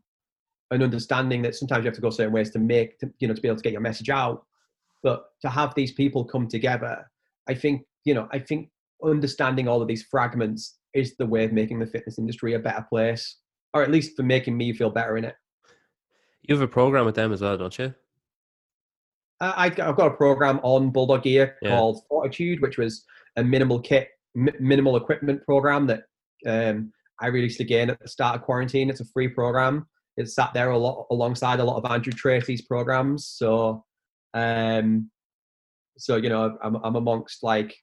[0.70, 3.34] and understanding that sometimes you have to go certain ways to make, to, you know,
[3.34, 4.46] to be able to get your message out.
[5.02, 7.10] But to have these people come together,
[7.48, 8.70] I think, you know, I think
[9.04, 12.86] understanding all of these fragments is the way of making the fitness industry a better
[12.90, 13.40] place,
[13.74, 15.36] or at least for making me feel better in it.
[16.44, 17.94] You have a program with them as well, don't you?
[19.42, 21.72] Uh, I, have got a program on Bulldog Gear yeah.
[21.72, 23.04] called Fortitude, which was
[23.36, 24.08] a minimal kit,
[24.38, 26.04] m- minimal equipment program that
[26.48, 28.90] um, I released again at the start of quarantine.
[28.90, 29.86] It's a free program.
[30.16, 33.28] It's sat there a lot alongside a lot of Andrew Tracy's programs.
[33.28, 33.84] So,
[34.34, 35.12] um,
[35.98, 37.76] so you know, I'm, I'm amongst like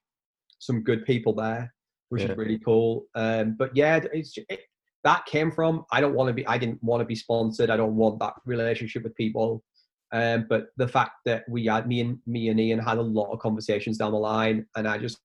[0.65, 1.73] some good people there,
[2.09, 2.31] which yeah.
[2.31, 3.05] is really cool.
[3.15, 4.61] Um, but yeah, it's it,
[5.03, 7.69] that came from I don't want to be I didn't want to be sponsored.
[7.69, 9.63] I don't want that relationship with people.
[10.11, 13.31] Um, but the fact that we had me and me and Ian had a lot
[13.31, 15.19] of conversations down the line, and I just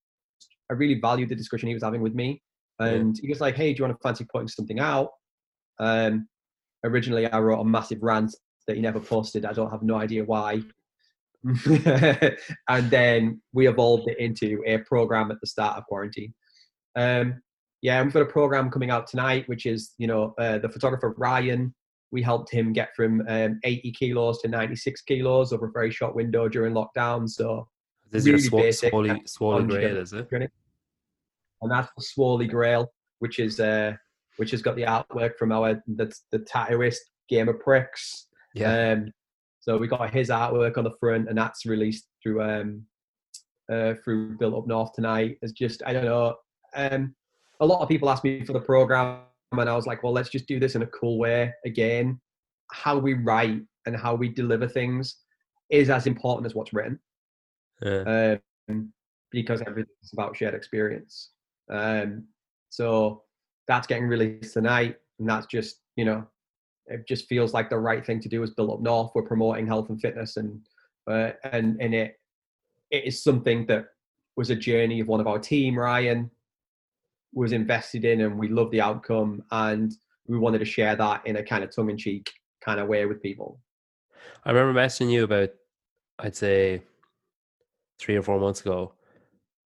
[0.69, 2.41] I really valued the discussion he was having with me.
[2.79, 3.21] And yeah.
[3.21, 5.09] he was like, "Hey, do you want to fancy putting something out?"
[5.79, 6.27] Um,
[6.83, 8.35] originally, I wrote a massive rant
[8.67, 9.45] that he never posted.
[9.45, 10.61] I don't have no idea why.
[12.69, 16.33] and then we evolved it into a program at the start of quarantine.
[16.95, 17.41] Um,
[17.81, 21.15] yeah, we've got a program coming out tonight, which is you know uh, the photographer
[21.17, 21.73] Ryan.
[22.11, 26.13] We helped him get from um, 80 kilos to 96 kilos over a very short
[26.13, 27.27] window during lockdown.
[27.27, 27.69] So
[28.11, 28.91] this really is your basic.
[28.91, 30.27] Swally, Swally Grail, is it?
[30.31, 33.93] And that's the Swally Grail, which is uh,
[34.37, 36.99] which has got the artwork from our the the tattooist
[37.29, 38.27] Game of Pricks.
[38.53, 38.91] Yeah.
[38.91, 39.11] Um,
[39.61, 42.83] so we got his artwork on the front, and that's released through um,
[43.71, 45.37] uh, through Built Up North tonight.
[45.41, 46.35] It's just I don't know.
[46.75, 47.15] Um,
[47.59, 49.19] a lot of people ask me for the program,
[49.51, 52.19] and I was like, well, let's just do this in a cool way again.
[52.71, 55.17] How we write and how we deliver things
[55.69, 56.99] is as important as what's written.
[57.81, 58.37] Yeah.
[58.67, 58.91] Um,
[59.31, 61.29] because everything's about shared experience.
[61.71, 62.25] Um,
[62.69, 63.23] so
[63.67, 66.25] that's getting released tonight, and that's just you know
[66.91, 69.11] it just feels like the right thing to do is build up north.
[69.15, 70.61] We're promoting health and fitness, and
[71.09, 72.19] uh, and and it
[72.89, 73.85] it is something that
[74.35, 75.77] was a journey of one of our team.
[75.77, 76.29] Ryan
[77.33, 79.93] was invested in, and we love the outcome, and
[80.27, 82.31] we wanted to share that in a kind of tongue in cheek
[82.63, 83.59] kind of way with people.
[84.45, 85.49] I remember messaging you about,
[86.19, 86.83] I'd say,
[87.99, 88.93] three or four months ago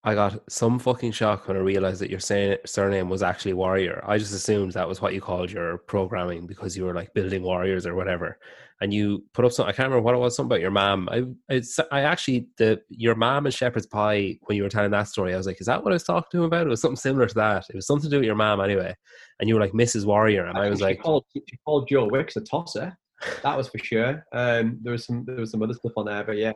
[0.06, 4.04] I got some fucking shock when I realized that your surname was actually Warrior.
[4.06, 7.42] I just assumed that was what you called your programming because you were like building
[7.42, 8.38] warriors or whatever.
[8.82, 11.10] And you put up some, I can't remember what it was, something about your mom.
[11.12, 15.08] I, it's, I actually, the your mom and Shepherd's Pie, when you were telling that
[15.08, 16.68] story, I was like, is that what I was talking to him about?
[16.68, 17.66] It was something similar to that.
[17.70, 18.96] It was something to do with your mom anyway.
[19.40, 20.06] And you were like Mrs.
[20.06, 20.46] Warrior.
[20.46, 22.96] And I, I was like, called, she called Joe Wicks a tosser.
[23.42, 24.24] That was for sure.
[24.34, 26.52] Um, there was some, there was some other stuff on there, but yeah.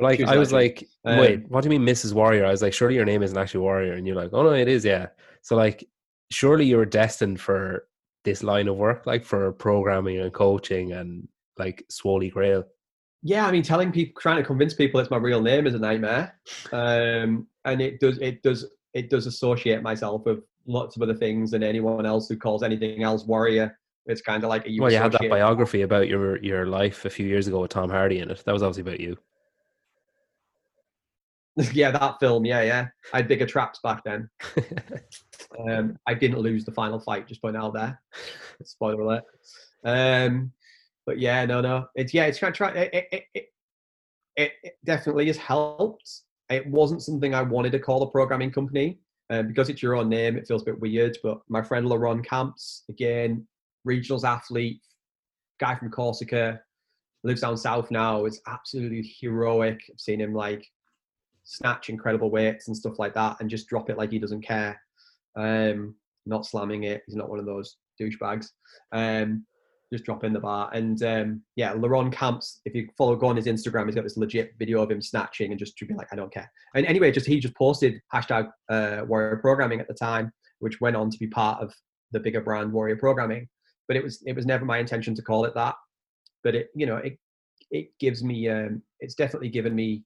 [0.00, 2.12] Like I was like, um, wait, what do you mean, Mrs.
[2.12, 2.46] Warrior?
[2.46, 4.68] I was like, surely your name isn't actually Warrior, and you're like, oh no, it
[4.68, 5.08] is, yeah.
[5.42, 5.86] So like,
[6.30, 7.86] surely you were destined for
[8.24, 11.28] this line of work, like for programming and coaching and
[11.58, 12.64] like Swally Grail.
[13.22, 15.78] Yeah, I mean, telling people, trying to convince people it's my real name is a
[15.78, 16.38] nightmare,
[16.72, 21.52] um, and it does, it does, it does associate myself with lots of other things,
[21.52, 23.76] and anyone else who calls anything else Warrior.
[24.06, 24.80] It's kind of like a you.
[24.80, 27.90] Well, you had that biography about your your life a few years ago with Tom
[27.90, 28.42] Hardy in it.
[28.46, 29.18] That was obviously about you.
[31.72, 32.44] yeah, that film.
[32.44, 32.88] Yeah, yeah.
[33.12, 34.28] I had bigger traps back then.
[35.68, 37.26] um, I didn't lose the final fight.
[37.26, 38.00] Just point out there.
[38.62, 39.24] Spoiler alert.
[39.84, 40.52] Um,
[41.06, 41.86] but yeah, no, no.
[41.94, 42.26] It's yeah.
[42.26, 42.70] It's kind of try.
[42.70, 43.46] It it, it,
[44.36, 46.22] it, it definitely has helped.
[46.48, 48.98] It wasn't something I wanted to call a programming company
[49.30, 50.36] um, because it's your own name.
[50.36, 51.16] It feels a bit weird.
[51.22, 53.46] But my friend Laron Camps, again,
[53.86, 54.82] regionals athlete,
[55.58, 56.60] guy from Corsica,
[57.24, 58.24] lives down south now.
[58.24, 59.80] Is absolutely heroic.
[59.90, 60.66] I've seen him like
[61.50, 64.80] snatch incredible weights and stuff like that and just drop it like he doesn't care.
[65.36, 67.02] Um, not slamming it.
[67.06, 68.46] He's not one of those douchebags.
[68.92, 69.44] Um,
[69.92, 70.70] just drop in the bar.
[70.72, 74.16] And um, yeah, Laron Camps, if you follow, go on his Instagram, he's got this
[74.16, 76.48] legit video of him snatching and just to be like, I don't care.
[76.76, 80.94] And anyway, just he just posted hashtag uh, Warrior Programming at the time, which went
[80.94, 81.74] on to be part of
[82.12, 83.48] the bigger brand Warrior Programming.
[83.88, 85.74] But it was it was never my intention to call it that.
[86.44, 87.18] But it you know it
[87.72, 90.04] it gives me um, it's definitely given me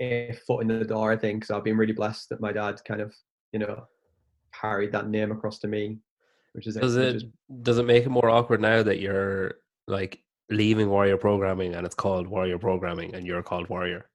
[0.00, 1.44] a foot in the door, I think.
[1.44, 3.14] So I've been really blessed that my dad kind of,
[3.52, 3.84] you know,
[4.58, 5.98] carried that name across to me,
[6.52, 7.22] which is does it
[7.62, 9.54] does it make it more awkward now that you're
[9.86, 10.20] like
[10.50, 14.08] leaving Warrior Programming and it's called Warrior Programming and you're called Warrior?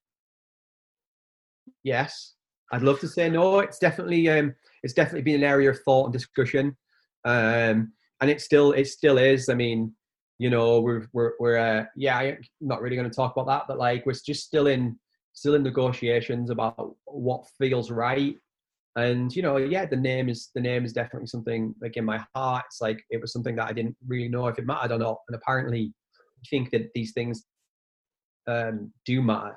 [1.84, 2.34] Yes,
[2.72, 3.60] I'd love to say no.
[3.60, 6.76] It's definitely um, it's definitely been an area of thought and discussion,
[7.26, 9.50] um, and it still it still is.
[9.50, 9.94] I mean,
[10.40, 13.66] you know, we're we're we're uh, yeah, I'm not really going to talk about that,
[13.68, 14.98] but like we're just still in
[15.34, 18.36] still in negotiations about what feels right.
[18.96, 22.24] And you know, yeah, the name is the name is definitely something like in my
[22.36, 22.66] heart.
[22.68, 25.18] It's like it was something that I didn't really know if it mattered or not,
[25.28, 27.46] and apparently, I think that these things
[28.48, 29.56] um, do matter.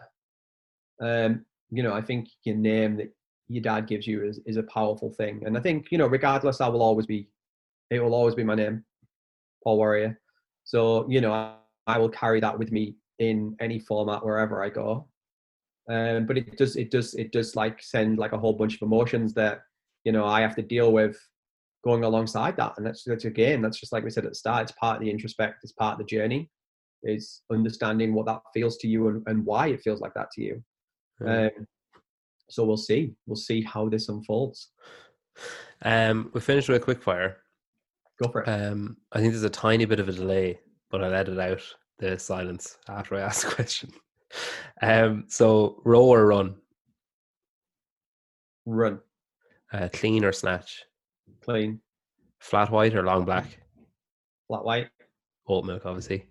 [1.01, 3.13] Um, you know, I think your name that
[3.49, 5.43] your dad gives you is, is a powerful thing.
[5.45, 7.29] And I think, you know, regardless, I will always be,
[7.91, 8.85] it will always be my name,
[9.63, 10.21] Paul Warrior.
[10.65, 11.55] So, you know, I,
[11.87, 15.09] I will carry that with me in any format wherever I go.
[15.89, 18.83] Um, but it does, it does, it does like send like a whole bunch of
[18.83, 19.61] emotions that,
[20.05, 21.17] you know, I have to deal with
[21.85, 22.75] going alongside that.
[22.77, 25.03] And that's, that's again, that's just like we said at the start, it's part of
[25.03, 26.51] the introspect, it's part of the journey,
[27.05, 30.43] is understanding what that feels to you and, and why it feels like that to
[30.43, 30.63] you.
[31.25, 31.51] Um,
[32.51, 33.15] so we'll see.
[33.27, 34.71] We'll see how this unfolds.
[35.83, 37.39] Um, we finished with a quick fire.
[38.23, 38.49] Go for it.
[38.49, 40.59] Um, I think there's a tiny bit of a delay,
[40.91, 41.63] but I let it out
[41.99, 43.93] the silence after I asked the question.
[44.83, 46.57] Um, so row or run?
[48.67, 49.01] Run.
[49.73, 50.85] Uh, clean or snatch?
[51.43, 51.81] Clean.
[52.41, 53.61] Flat white or long black?
[54.49, 54.89] Flat white.
[55.49, 56.27] Oat milk, obviously.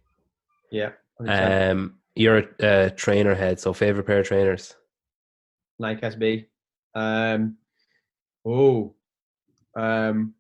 [0.72, 0.92] Yeah.
[1.22, 1.72] 100%.
[1.72, 4.76] Um, you're a, a trainer head, so favorite pair of trainers?
[5.80, 6.46] Nike SB.
[6.94, 7.58] Um,
[8.46, 8.94] oh,
[9.76, 10.34] um,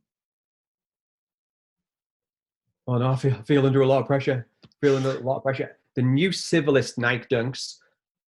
[2.88, 4.48] oh no, I feel, I feel under a lot of pressure.
[4.82, 5.78] Feeling under a lot of pressure.
[5.96, 7.76] The new Civilist Nike Dunks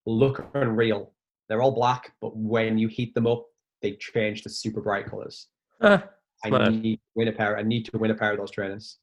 [0.05, 1.11] look unreal.
[1.49, 3.45] They're all black, but when you heat them up,
[3.81, 5.47] they change to super bright colors.
[5.81, 6.03] Ah,
[6.43, 6.73] I smart.
[6.73, 7.57] need to win a pair.
[7.57, 8.97] I need to win a pair of those trainers.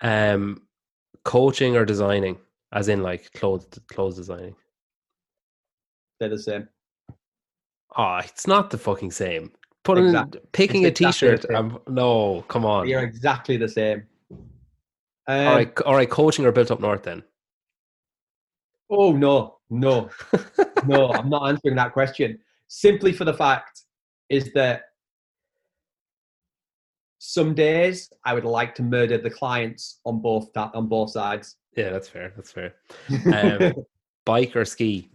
[0.00, 0.62] Um,
[1.24, 2.38] coaching or designing,
[2.72, 4.54] as in like clothes clothes designing.
[6.20, 6.68] They're the same.
[7.96, 9.52] Oh, it's not the fucking same.
[9.84, 11.54] Putting Exact- picking a exactly t-shirt.
[11.54, 12.88] Um, no, come on.
[12.88, 14.04] You're exactly the same.
[14.30, 16.08] Um, all right, all right.
[16.10, 17.22] Coaching or built up north then.
[18.90, 20.10] Oh no, no,
[20.86, 21.12] no!
[21.12, 22.38] I'm not answering that question.
[22.68, 23.82] Simply for the fact
[24.28, 24.82] is that
[27.18, 31.56] some days I would like to murder the clients on both that on both sides.
[31.76, 32.32] Yeah, that's fair.
[32.34, 32.74] That's fair.
[33.32, 33.84] Um,
[34.24, 35.08] bike or ski?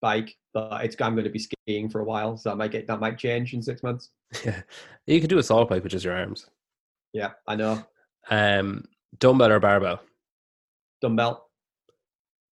[0.00, 2.86] Bike, but it's I'm going to be skiing for a while, so that might get
[2.86, 4.10] that might change in six months.
[4.44, 4.62] Yeah,
[5.06, 6.46] you could do assault bike which is your arms.
[7.12, 7.82] Yeah, I know.
[8.30, 8.84] Um,
[9.18, 10.00] dumbbell or barbell?
[11.00, 11.48] Dumbbell.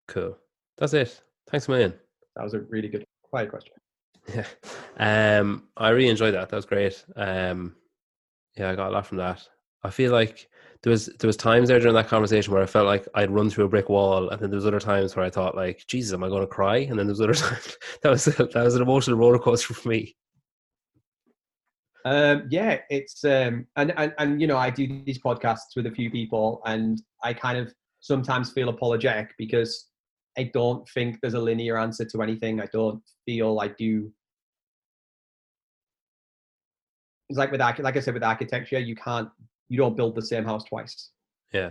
[0.09, 0.37] Cool.
[0.79, 1.21] That's it.
[1.51, 1.95] Thanks a million.
[2.37, 3.75] That was a really good quiet question.
[4.35, 5.39] Yeah.
[5.39, 6.49] Um, I really enjoyed that.
[6.49, 7.05] That was great.
[7.17, 7.77] Um,
[8.57, 9.47] yeah, I got a lot from that.
[9.83, 10.49] I feel like
[10.83, 13.51] there was there was times there during that conversation where I felt like I'd run
[13.51, 16.13] through a brick wall, and then there was other times where I thought like, Jesus,
[16.13, 16.79] am I going to cry?
[16.79, 19.89] And then there was other times that was that was an emotional roller coaster for
[19.89, 20.17] me.
[22.05, 25.91] Um, yeah, it's um, and, and and you know I do these podcasts with a
[25.91, 29.87] few people, and I kind of sometimes feel apologetic because
[30.37, 32.61] I don't think there's a linear answer to anything.
[32.61, 34.11] I don't feel I do.
[37.29, 39.29] It's like with like I said with architecture, you can't
[39.69, 41.11] you don't build the same house twice.
[41.53, 41.71] Yeah,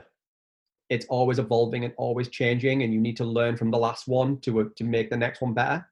[0.90, 4.40] It's always evolving and always changing, and you need to learn from the last one
[4.41, 5.88] to uh, to make the next one better.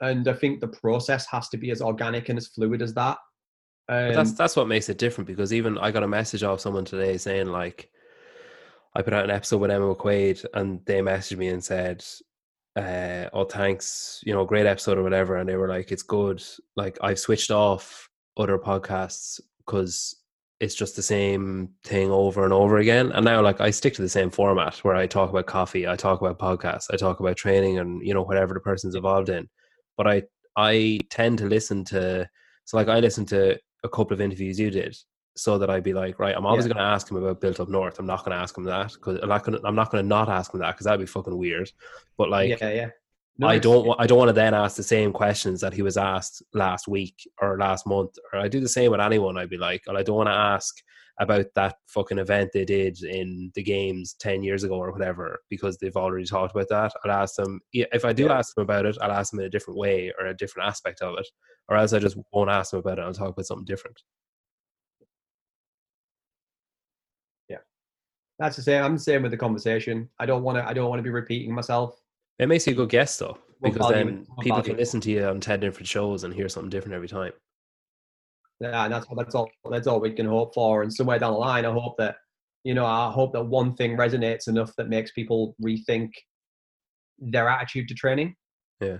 [0.00, 3.18] And I think the process has to be as organic and as fluid as that.
[3.86, 6.60] but that's Um, that's what makes it different because even I got a message off
[6.60, 7.90] someone today saying like,
[8.94, 12.04] I put out an episode with Emma McQuaid, and they messaged me and said,
[12.76, 16.42] uh, "Oh, thanks, you know, great episode or whatever," and they were like, "It's good."
[16.76, 20.14] Like I've switched off other podcasts because
[20.60, 23.12] it's just the same thing over and over again.
[23.12, 25.96] And now, like, I stick to the same format where I talk about coffee, I
[25.96, 29.48] talk about podcasts, I talk about training, and you know whatever the person's involved in.
[29.96, 30.22] But I
[30.56, 32.28] I tend to listen to
[32.64, 34.96] so like I listened to a couple of interviews you did,
[35.36, 36.74] so that I'd be like, right, I'm always Yeah.
[36.74, 37.98] going to ask him about Built Up North.
[37.98, 40.04] I'm not going to ask him that because I'm not going to I'm not going
[40.04, 41.70] to not ask him that because that'd be fucking weird.
[42.16, 42.90] But like, yeah, yeah.
[43.36, 45.96] No, I don't I don't want to then ask the same questions that he was
[45.96, 49.56] asked last week or last month or I do the same with anyone I'd be
[49.58, 50.72] like well, I don't want to ask
[51.18, 55.76] about that fucking event they did in the games 10 years ago or whatever because
[55.78, 58.38] they've already talked about that I'll ask them if I do Yeah.
[58.38, 61.02] ask them about it I'll ask them in a different way or a different aspect
[61.02, 61.26] of it
[61.68, 64.00] or else I just won't ask them about it I'll talk about something different
[68.38, 68.82] That's the same.
[68.82, 70.08] I'm the same with the conversation.
[70.18, 70.68] I don't want to.
[70.68, 72.00] I don't want to be repeating myself.
[72.38, 75.40] it makes you a good guest though because then people can listen to you on
[75.40, 77.32] 10 different shows and hear something different every time
[78.60, 79.48] Yeah, and that's that's all.
[79.70, 80.82] That's all we can hope for.
[80.82, 82.16] And somewhere down the line, I hope that
[82.64, 86.10] you know, I hope that one thing resonates enough that makes people rethink
[87.18, 88.34] their attitude to training.
[88.80, 88.98] Yeah.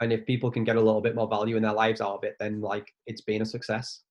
[0.00, 2.24] And if people can get a little bit more value in their lives out of
[2.24, 4.02] it, then like it's been a success.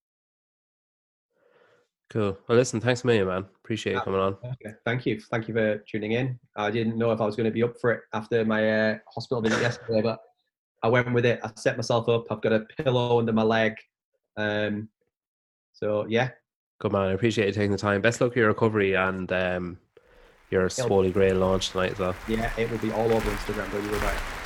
[2.09, 2.37] Cool.
[2.47, 3.45] Well, listen, thanks a million, man.
[3.63, 4.37] Appreciate you coming on.
[4.43, 4.75] Okay.
[4.85, 5.19] Thank you.
[5.19, 6.39] Thank you for tuning in.
[6.55, 8.97] I didn't know if I was going to be up for it after my uh,
[9.13, 10.19] hospital visit yesterday, but
[10.83, 11.39] I went with it.
[11.43, 12.25] I set myself up.
[12.29, 13.73] I've got a pillow under my leg.
[14.37, 14.89] Um,
[15.73, 16.29] so yeah.
[16.79, 17.09] Good man.
[17.09, 18.01] I appreciate you taking the time.
[18.01, 19.79] Best luck for your recovery and um,
[20.51, 22.15] your Swoley Grey launch tonight though.
[22.27, 24.44] Yeah, it will be all over Instagram, but you were right.